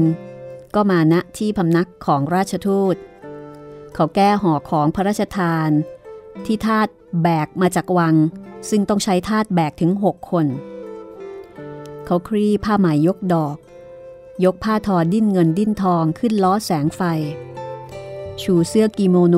[0.74, 2.96] ก็มาณที่พำนักของราชทูต
[3.94, 5.70] เขาแก้ห่อของพระราชทาน
[6.44, 6.88] ที่ทาส
[7.22, 8.14] แบกมาจากวัง
[8.70, 10.46] ซึ่งต้องใช้ทาสแบกถึงหกคน
[12.04, 13.56] เขาคลี่ผ้าไหมยกดอก
[14.44, 17.00] ยกผ้าทอดิ้นเงินดิ้นทองขึ้นล้อแสงไฟ
[18.42, 19.36] ชูเสื้อกิโมโน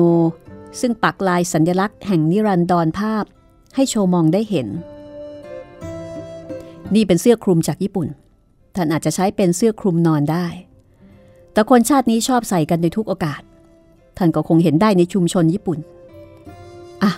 [0.79, 3.23] ซึ่งปักลายสัญลักษณ์แห่งนิรันดรภาพ
[3.75, 4.67] ให้โชว์มองได้เห็น
[6.95, 8.09] นี่เป็นเสื้อคลุมจากญี่ปุ่น
[8.77, 10.45] ท่านอาจจะใช้เป็นเสื้อคลุมนอนได้
[11.53, 13.41] แต่คนชาตินี้ชอบใส่กันในทุกโอกาส
[14.17, 15.79] ท่านก็คงเห็นได้ในชุมชนญี่ปุ่น
[17.03, 17.11] อะ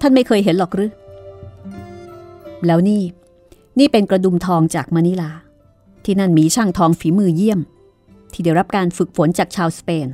[0.00, 0.90] ท่านไม่เคยเห็นหรอกหรือ
[2.66, 3.02] แล้วนี่
[3.78, 5.30] นี่เป็นกระดุมทองจากมะนิลา
[6.04, 7.60] ที่นั่นมีช่างทองฝีมือเยี่ยม
[8.32, 10.08] ที่ได้รับการฝึกฝนจากชาวสเปน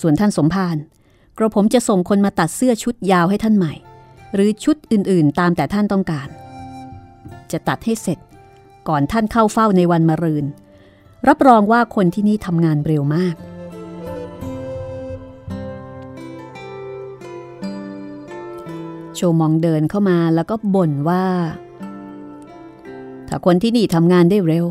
[0.00, 0.76] ส่วนท่านสมภาร
[1.38, 3.74] กระผมจะส่งคนมาตัดเสื้อชุดยาวให้ท่านใหม่
[4.34, 6.28] หรือชุดอื่นๆ ตามแต่ท่านต้องการ
[7.52, 8.18] จะตัดให้เสร็จ
[8.88, 10.46] ก่อนท่านเข้าเฝ้าในวันมะรืน
[11.28, 13.34] รับรองว่าคนที่นี่ทำงานเร็วมาก
[19.14, 21.24] โชมองเดินเข้ามาแล้วก็บ่นว่า
[23.28, 24.66] ถ้าคนที่นี่ทำงานได้เร็ว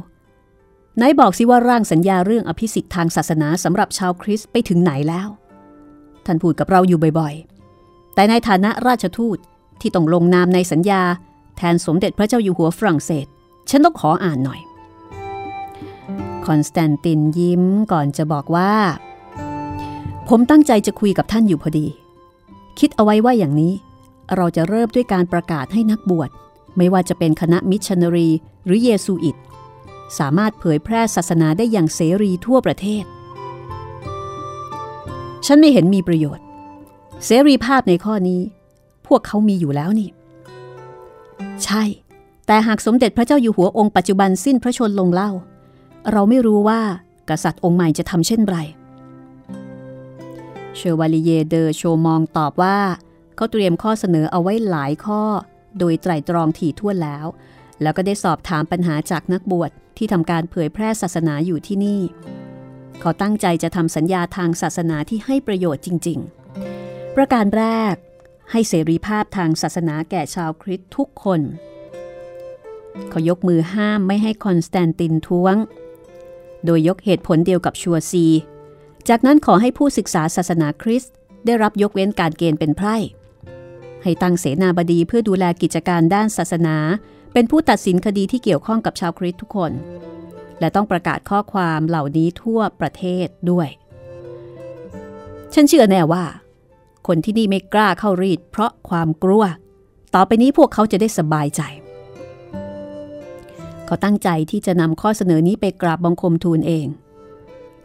[0.97, 5.27] ไหนบอกสิว่าร่างสัญญาเรื่องอภิสิทธิ์ทางศาสนาสำหรับชาวคริสต์ไปถึงไหนแล้ว
[6.25, 9.37] ท่านพูดกับเราอยู่บ่อยๆ แต่ในฐานะราชทูต
[9.81, 11.01] ที่ต้องลงนามในสัญญา
[11.57, 13.27] แทนสมเด็จพระเจ้าอยู่หัวฝรั่งเศส
[13.69, 14.59] ฉันต้องขออ่านหน่อย
[16.45, 18.73] คอนสแตนตินยิ้มก่อนจะบอกว่า
[20.29, 21.87] ผมตั้งใจจะคุยกับท่านอยู่พอดี
[22.79, 23.73] คิดเอาไว้ว่าอย่างนี้
[24.35, 26.29] เราจะเริ่มด้วยการประกาศให้นักบวช
[26.77, 28.29] ไม่ว่าจะเป็นคณะมิชชันนารี
[28.65, 29.35] หรือเยซูอิต
[30.19, 33.03] สามารถเผยแพร่ศาสนาได้อย่างเสรีทั่วประเทศ
[35.45, 36.45] ฉันไม่เห็นมีประโยชน์
[37.25, 38.41] เสรีภาพในข้อนี้
[39.07, 40.09] พวกเขามีอยู่แล้วนี่
[41.63, 41.83] ใช่
[42.51, 45.31] แต่หากสมเด็จพระเจ้าอยู่หัวองค์ปัจจุบันสิ้นพระชนลงเล่า
[46.11, 46.81] เราไม่รู้ว่า
[47.29, 48.57] กษัตริย์องค์ใหม่จะทำเช่นไร
[50.75, 52.77] เชวาลิเยเดอโชมองตอบว่า
[53.35, 55.21] เขาเตรียมข้อเสนอเอาไว้หลายข้อ
[55.79, 57.25] โดยไตร่ตรองถี่ถ้วนแล้ว
[57.81, 62.01] แล้วก็ได้สอบถามปัญหาจากนักบวชที่ทำการเผยแพร่ศาสนาอยู่ที่นี่
[62.99, 66.19] เขาตั้งใจจะทำสัญญาทางศาสนาที่ให้ประโยชน์จริง
[66.67, 67.95] ๆ ประการแรก
[68.51, 71.41] ให้เสรีภาพทางศาสนาแก่ชาวคริสต์ทุกคน
[73.09, 75.55] เขายกมือห้ามไม่ให้คอนสแตนตินท้วง
[76.65, 78.25] โดยยกเหตุผลเดียวกับชัวซี
[79.09, 81.13] จากนั้นขอให้ผู้ศึกษาศาสนาคริสต์
[81.45, 82.97] ได้รับยกเว้นการเกณฑ์เป็นไพร่
[84.03, 86.77] ให้ตั้งเสนาบดีเพื่อดูแลกิจการด้านศาสนา
[87.33, 89.71] เป็นผู้ตัดสินคดีที่เกี่ยวข้องกับชาวคริสต์ทุกคน
[90.59, 93.67] และต้องประกาศข้อความเหล่านี้ทั่วประเทศด้วย
[95.53, 96.25] ฉันเชื่อแน่ว่า
[97.07, 99.43] คนที่นี่ไม่กล้าเข้ารีดเพราะความกลัว
[100.15, 101.61] ต่อไปนี้พวกเขาจะได้สบายใจ
[103.89, 106.87] เขาตั้งใจที่จะนำข้อเสนอนี้ไปกราบบังคมทูลเอง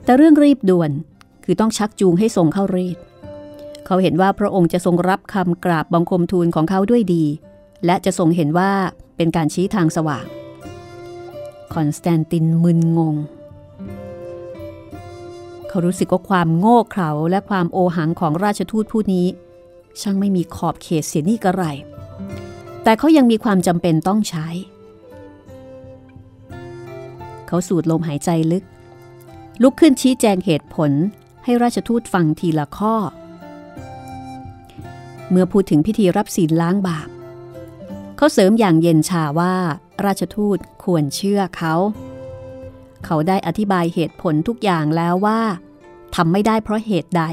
[0.04, 0.90] แต่เรื่องรีบด่วน
[1.44, 2.98] คือต้องชักจูงให้ทรงเข้ารีด
[3.86, 7.24] เขาเห็นว่าพระองค์จะทรงรับคำกราบบังคมทูลของเขาด้วยดี
[7.86, 8.70] และจะทรงเห็นว่า
[9.16, 10.24] เป็นการชี้ทางสว่าง
[11.74, 13.16] คอนสแตนตินมึนงง
[15.68, 19.26] เขารู้สึกว่าความโง่เขลาและความโอหังของราชทูตผู้นี้
[20.00, 21.64] ช่างไม่มีขอบเขตเสียนี่กระไร
[22.84, 24.48] แต่เขายังมีความจำเป็นต้องใช้
[27.46, 28.64] เขาสูดลมหายใจลึก
[29.62, 30.90] ลุกขึ้นชี้แจงเหตุผล
[31.44, 32.94] ให้ราชทูตฟังทีละข้อ
[35.30, 37.08] เมื่อพูดถึงพิธีรับศีลล้างบาป
[38.16, 39.54] เขาเสริมอย่างเย็นชาว่า
[40.04, 41.74] ราชทูตควรเชื่อเขา
[43.04, 45.40] เขาได้อธิบายเหตุผลทุกอย่างแล้วว่า
[46.14, 47.24] ทำไม่ได้เพราะเหตุใด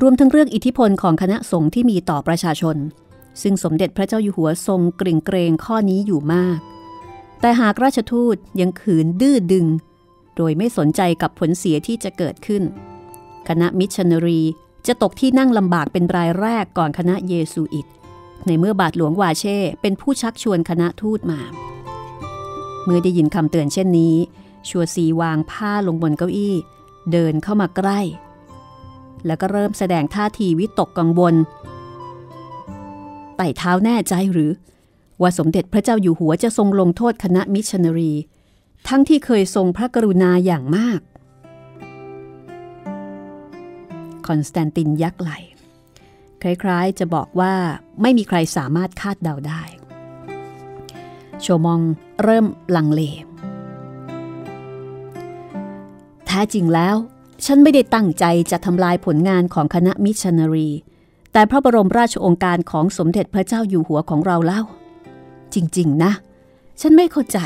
[0.00, 2.76] รวมทั้งเรื่องอิทธิพลของคณะสงฆ์ที่มีต่อประชาชน
[3.42, 6.58] ซึ่งสมเด็จพระเจ้าอยู่หัวทรงกริ่งเกรงข้อนี้อยู่มาก
[7.40, 9.66] แต่หากราชทูตยังขืนดื้อดึง
[10.36, 12.62] โดยไม่สนใจกับผลเสียที่จะเกิดขึ้น
[13.48, 14.42] คณะมิชชันนารี
[14.86, 17.86] จะตกที่นั่งลำบากเป็นรายแรกก่อนคณะเยซูอิต
[18.46, 21.40] ในเมื่อบาทหลวงวาเช่เป็นผู้ชักชวนคณะทูตมา
[22.84, 24.16] เมื่อได้ยินคำเตือนเช่นนี้
[24.68, 26.54] ชัวซีวางผ้าลงบนเก้าอี้
[27.12, 28.00] เดินเข้ามาใกล้
[29.26, 31.34] แล้วก็เริ่มแสดงท่าทีวิตกกังวล
[33.36, 34.50] ใต้เท้าแน่ใจหรือ
[35.24, 38.12] ว่าสมเด็จพระเจ้าอยู่หัวจะทรงลงโทษคณะมิชชันนารี
[38.88, 41.00] ทั้งที่เคยทรงพระกรุณาอย่างมาก
[44.26, 45.30] คอนสแตนตินยักไหล
[46.42, 47.54] คล้ายๆจะบอกว่า
[48.02, 49.62] ไม่มีใครสามารถคาดเดาได้
[51.40, 51.80] โชมอง
[52.22, 52.46] เริ่ม
[52.76, 53.00] ลังเล
[56.26, 56.96] แท้จริงแล้ว
[57.44, 60.70] ฉันไม่ได้ตั้งใจจะทำลายผลงานของคณะมิชชันนารี
[61.32, 64.62] แต่พระบรมราชโองการของสมเด็จพระเจ้าอยู่หัวของเราเล่า
[65.54, 66.12] จริง ๆ นะ
[66.80, 67.38] ฉันไม่เข้าใจ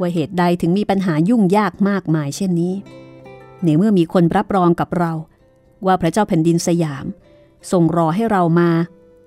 [0.00, 2.74] ว่าเหตุใดถึงมีปัญหายุ่งยากมากมายเช่นนี้
[3.64, 5.12] ในเมื่อมีคนรับรองกับเรา
[5.86, 7.06] ว่าพระเจ้าแผ่นดินสยาม
[7.72, 8.70] ส่งรอให้เรามา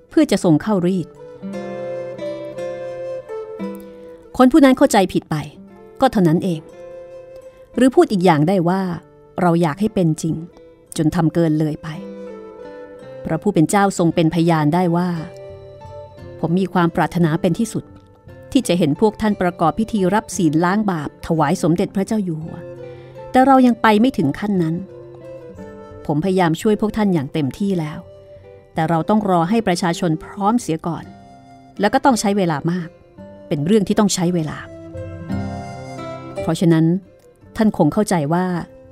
[0.09, 1.07] เพื่อจะส่งเข้ารีด
[4.37, 5.35] คนผู้นั้นเข้าใจผิดไป
[6.01, 6.61] ก็เท่านั้นเอง
[7.75, 8.81] หรือพูดอีกอย่างได้ว่า
[9.41, 10.35] เราอยากให้เป็นจริง
[10.97, 11.87] จนทำเกินเลยไป
[13.25, 15.09] พระผู้เป็นเจ้าทรงเป็นพยานได้ว่า
[16.39, 17.83] ผมมีความปรารถนาเป็นที่สุด
[18.53, 22.57] ที่จะเห็นพวกท่านประกอบพิธีรับศีลล้างบาปถวายสมเด็จพระเจ้าอยู่หัว
[23.31, 24.75] แต่เรายังไปไม่ถึงขั้นนั้น
[26.05, 27.99] ผมพยายามช่วยพวกท่านอย่างเต็มที่แล้ว
[28.73, 31.03] แต่เราต้องรอให้ประชาชนพร้อมเสียก่อน
[31.79, 32.89] แล้วก็ต้องใช้เวลามาก
[33.47, 34.57] เป็นเรื่องที่ต้องใช้เวลา
[36.41, 36.85] เพราะฉะนั้น
[37.57, 38.45] ท่านคงเข้าใจว่า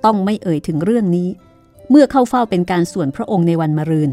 [0.05, 1.28] ต้องไม่เอ่ยถึงเรื่องนี้
[1.89, 4.12] เมื่อเข้าเฝ้าเป็นการส่วนพระองค์ในวันมะรืน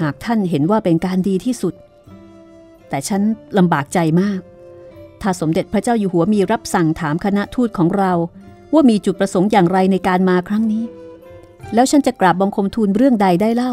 [0.00, 1.74] หากท่านเห็นว่าเป็นการดีที่สุด
[2.88, 3.22] แต่ฉัน
[3.58, 4.40] ลำบากใจมาก
[5.20, 8.12] ถ้าสมเด็จพระเจ้าอยู่หัวมีรับสั่งถามคณะทูตของเรา
[8.74, 10.84] ว่ามีจุดประสงค์อย่างไรในการมาครั้งนี้
[11.74, 13.72] แล้วฉันจะกราบบังคมทูลเรื่องใดได้เล่า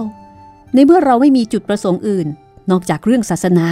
[0.74, 2.28] ในเมื่อเราไม่มีจุดประสงค์อื่น
[2.72, 3.68] นอกจากเรื่องศาสนา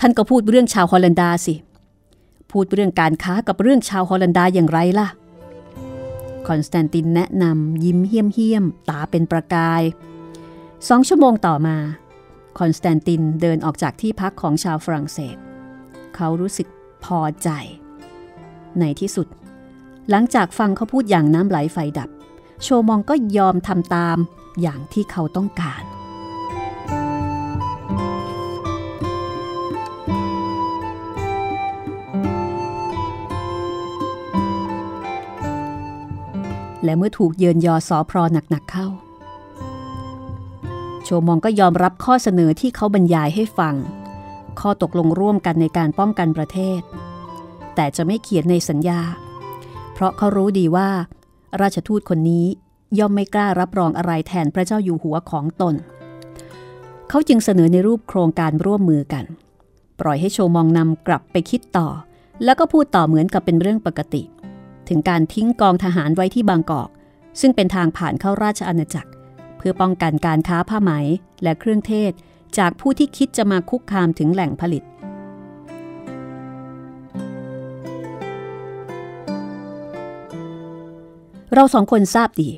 [0.00, 1.54] ท่านก็พูดเรื่องชาวฮอลันดาสิ
[2.50, 5.08] พูดเรื่องการค้ากับเรื่องชาวฮอลันดาอย่างไรล่ะ
[6.48, 9.82] คอนสแตนตินแนะนำยิ้มเหี้ยมเหี้ยมตาเป็นประกาย
[10.88, 11.76] สองชั่วโมงต่อมา
[12.58, 15.36] คอนสแตนตินเดินออกจากที่พักของชาวฝรั่งเศส
[16.16, 16.68] เขารู้สึก
[17.04, 17.48] พอใจ
[18.78, 19.26] ในที่สุด
[20.10, 22.08] หลังจากฟังเขาพูดอย่างน้ำไหลไฟดับ
[22.62, 24.18] โชมองก็ยอมทำตาม
[24.60, 25.82] อย่างที่เขาต้องการ
[36.84, 38.18] และเมื่อถูกเยินยอสอพร
[38.50, 38.86] หนักๆเข้า
[41.04, 43.74] โชมองก็ยอมรับข้อเสนอที่เขาบรรยายให้ฟัง
[44.60, 46.80] ข้อตกลงร่วมกันในการป้องกันประเทศ
[47.74, 49.00] แต่จะไม่เขียนในสัญญา
[49.92, 50.88] เพราะเขารู้ดีว่า
[51.60, 52.46] ราชทูตคนนี้
[52.98, 55.74] ย่อมไม่กล้ารับรองอะไรแทนพระเจ้าอยู่หัวของตน
[57.08, 59.24] เขาจึงเสนอในรูปโครงการร่วมมือกัน
[60.00, 61.88] ปล่อยให้โชมองนำกลับไปคิดต่อ
[62.44, 64.22] แล้วก็พูดต่อเหมือนกับเป็นเรื่องปกติ
[64.88, 66.88] ถึงการทิ้งกองทหารไว้ที่บางกอก
[67.40, 69.10] ซึ่งเป็นทางผ่านเข้าราชอาณาจักร
[69.56, 70.90] เพื่อป้องกันการค้าผ้าไหม
[71.42, 72.12] และเครื่องเทศ
[72.58, 74.82] จากผู้ที่คิดจะมาคุกคามถึงแหล่งผลิต
[81.54, 82.50] เราสองคนทราบดี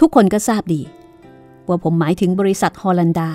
[0.00, 0.82] ทุกคนก็ทราบดี
[1.68, 3.30] ว่าผมหมายถึงบริษัทฮอลันดา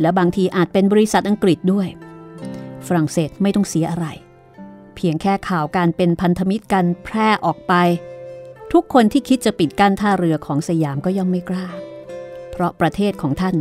[0.00, 1.88] และบางทีอาจเป็นบริษัทอังกฤษด้วย
[2.86, 4.06] ฝรั่งเศสไม่ต้องเสียอะไร
[4.96, 7.74] เพียงแค่ข่าวการเป็นพันธมิตรกันแพร่ออกไป
[8.72, 11.66] ทุกคนที่คิดจะปิดกั้นท่าเรือของสยามก็ย่อมไม่กล้า
[12.50, 13.56] เพราะประเทศของท่าน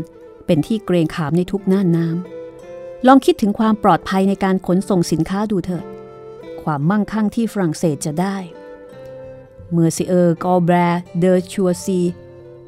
[0.45, 5.85] เป็นที่เกรงขามในทุกน่านน้ำลองคิดถึงความปลอดภัยในการขนส่งสินค้าดูเถิด
[6.61, 8.37] ความมั่งคั่งที่ฝรั่งเศสจะได้
[9.71, 11.99] monsieur กอลแบร์เดอครัวซี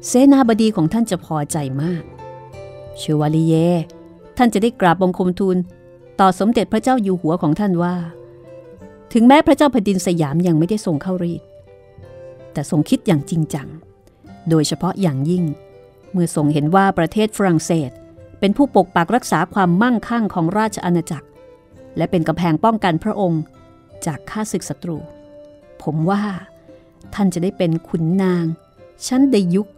[0.06, 2.02] เสนาบดีของท่านจะพอใจมาก
[2.98, 3.54] chevalier
[4.36, 5.56] ท่านจะได้กราบบังคมทูล
[6.20, 7.94] ต่อสมเด็จพระเจ้าอยู่หัวของท่านว่า
[9.16, 11.42] ถึงแม้พระเจ้าแผ่นดินสยามยังไม่ได้ทรงเข้ารีด
[12.52, 13.68] แต่ทรงคิดอย่างจริงจัง
[14.50, 15.44] โดยเฉพาะอย่างยิ่ง
[16.12, 17.90] เมื่อทรงเห็นว่าประเทศฝรั่งเศส
[18.40, 21.28] เป็นผู้ปกปักรักษาความมั่งคั่งของราชอาณาจักร
[21.96, 23.42] และเป็นกำแพงป้องกันพระองค์
[24.06, 24.98] จากข้าศึกศัตรู
[25.82, 26.22] ผมว่า
[27.14, 28.44] ท่านจะได้เป็นขุนนาง
[29.06, 29.68] ชั้นไดยุค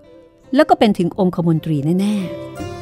[0.55, 2.76] แล้วก็เป็นถึงองคมนตรีแน่ ๆ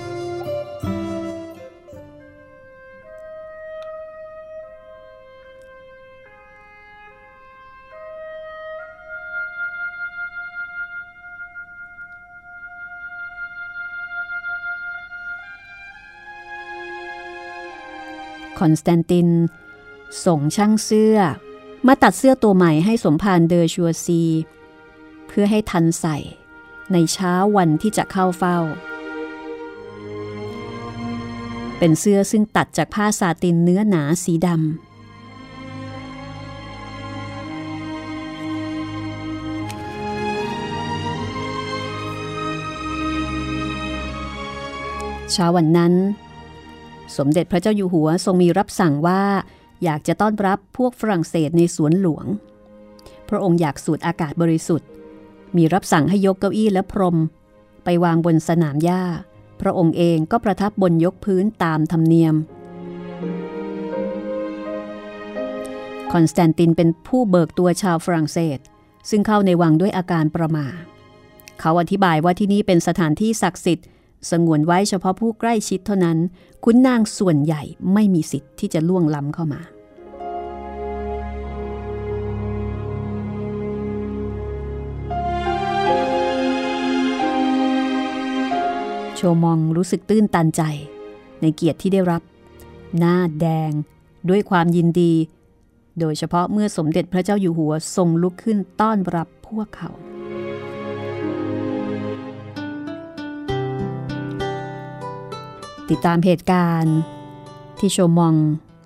[18.59, 19.29] คอนสแตนติน
[20.25, 21.17] ส่งช่างเสื้อ
[21.87, 24.23] มาตัดเสื้อตัวใหม่ให้สมภารเดอชัวซี
[25.27, 26.17] เพื่อให้ทันใส่
[26.93, 28.59] ในเช้าวันที่จะเข้าเฝ้า
[31.79, 34.59] เป็นเสื้อซึ่งตัดจากผ้าซาตินเนื้อหนาสีดำ
[45.33, 45.93] เช้าวันนั้น
[47.17, 49.23] สมเด็จพระเจ้าอยู่หัวทรงมีรับสั่งว่า
[49.85, 52.27] อยากจะต้อนรับพวกฝรั่งเศสในสวนหลวง
[53.29, 54.89] พระองค์อยากสูดอากาศบริสุทธิ์
[55.57, 57.17] มีรับสั่งให้ยกเก้าอี้และพรม
[57.85, 59.03] ไปวางบนสนามหญ้า
[59.61, 62.35] พระองค์เองก็ประทับบนยกพื้นตามธรรมเนียม
[66.13, 68.59] คอนสแตนตินเป็นผู้เบิกตัวชาวฝรั่งเศส
[69.11, 70.67] ซึ่งเข้าในวังด้วยอาการประหมา
[71.61, 73.87] เขาอธิบายว่าที่นี่เป็นสถานที่ศักดิ์สิทธิ์
[74.31, 76.19] สงวนไว้เฉพาะผู้ใกล้ชิดเท่านั้น
[76.65, 77.63] คุณนางส่วนใหญ่
[77.93, 79.63] ไม่มีสิทธิ์ที่จะล่วงล้ำเข้ามา
[89.17, 90.63] โชมองรู้สึกตื้นตันใจ
[91.41, 92.23] ในเกียรติที่ได้รับ
[92.99, 93.73] หน้าแดง
[94.29, 95.13] ด้วยความยินดี
[96.01, 99.91] โดยเฉพาะเมื่อสมเด็จพระเจ้าอยู่หัวทรงลุกขึ้นต้อนรับพวกเขา
[105.91, 106.97] ติดตามเหตุการณ์
[107.79, 108.35] ที่โชมอง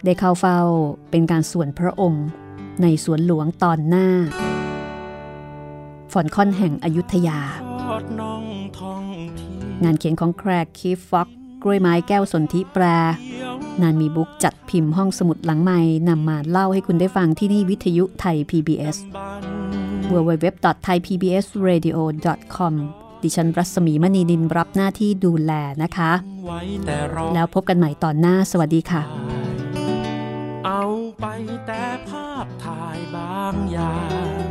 [0.04, 0.60] ได้เข้าเฝ้า
[1.10, 2.26] เป็นการส่วนพระองค์
[2.82, 4.06] ในสวนหลวงตอนหน้า
[6.12, 7.40] ฝอนค่อนแห่งอยุธยา
[9.84, 11.28] งานเขียนของแครกคีฟฟ็อก
[11.62, 12.84] กล้วยไม้แก้วสนธิแปร
[13.82, 18.96] นานมีบุ๊กจัดพิมพ์ห้องสมุดหลังใหม่นำมาเล่าให้คุณได้ฟังที่นี่วิทยุไทย PBS
[20.12, 22.74] www.thaipbsradio.com
[23.22, 25.52] ดิฉันรัศมีมณีนินรับหน้าที่ดูแล
[25.82, 26.12] นะคะ
[27.34, 29.02] แล้วพบกันใหม่ตอนหน้าสวัสดีค่ะ
[30.66, 30.84] เอา
[31.20, 31.26] ไป
[31.66, 33.96] แต่ภาพถ่ายบางอย่า
[34.44, 34.48] ง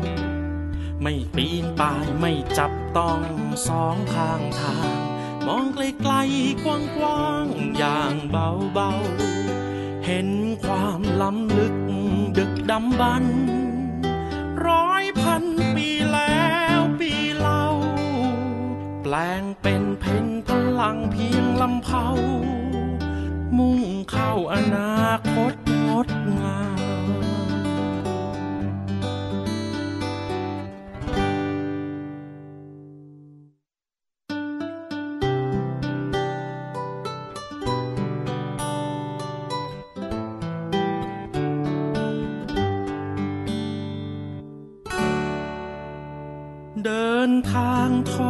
[1.02, 3.22] ไม่ปีนป่ายไม่จับต้อง
[3.68, 4.98] สองข้างทาง
[5.46, 6.66] มองไกลๆก
[7.04, 10.30] ว้างๆอย่างเบาๆ เห็น
[10.64, 11.76] ความล้ำลึก
[12.38, 13.38] ดึกดำบรรพ์
[14.68, 15.44] ร้อยพัน
[15.76, 16.42] ปีแล้
[16.78, 17.27] วปีเล่า
[19.10, 20.50] แปลงเป็นเพนพ
[20.80, 22.06] ลังเพียงลำเผา
[23.58, 23.80] มุ่ง
[24.12, 25.54] เข้าอนาคต
[25.88, 26.08] งด
[26.40, 26.77] งาม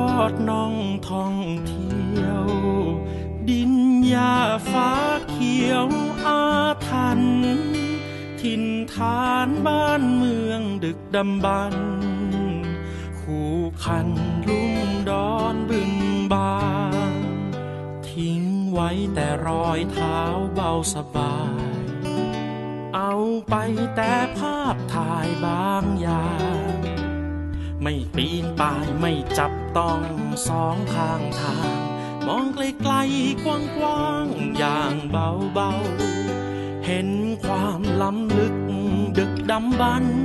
[0.10, 0.76] อดน่อง
[1.10, 1.36] ท่อง
[1.68, 2.46] เที่ยว
[3.50, 3.74] ดิน
[4.08, 4.36] หญ้า
[4.72, 4.92] ฟ้า
[5.30, 5.88] เขียว
[6.26, 6.44] อา
[6.88, 7.68] ถรรพ์
[8.42, 8.64] ถิ่น
[8.94, 11.88] ฐานบ้านเมืองดึกดำบรรพ์
[13.20, 14.08] คู่คัน
[14.48, 14.80] ลุ่ม
[15.10, 15.92] ดอนบึง
[16.34, 16.62] บา
[17.10, 17.12] ง
[18.10, 18.42] ทิ้ง
[18.74, 20.20] ไว้แต่รอยเท้า
[20.54, 21.78] เบาสบาย
[22.96, 23.14] เอา
[23.50, 23.56] ไป
[23.96, 26.28] แต่ภาพถ่ายบางอย่า
[26.76, 26.78] ง
[27.82, 30.04] ไม่ปีนป่ายไม่จับ ต้อง
[30.48, 31.78] สองข้างทาง
[32.28, 33.46] มองไกลๆก
[33.84, 37.10] ว้างๆอย่างเบาๆ เห็น
[37.44, 38.56] ความล้ำลึก
[39.18, 40.18] ดึกดำบรรพ์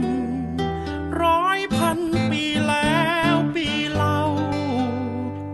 [1.23, 1.99] ร้อยพัน
[2.31, 4.21] ปีแล้วปีเล่า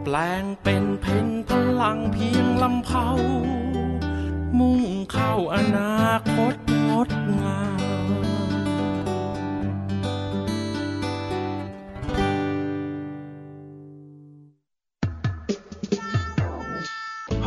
[0.03, 3.09] แปลงเป็นเพนพลังเพียงลำเผา
[4.59, 4.81] มุ่ง
[5.13, 6.55] เข้าอนาคต
[6.89, 7.78] งดงาม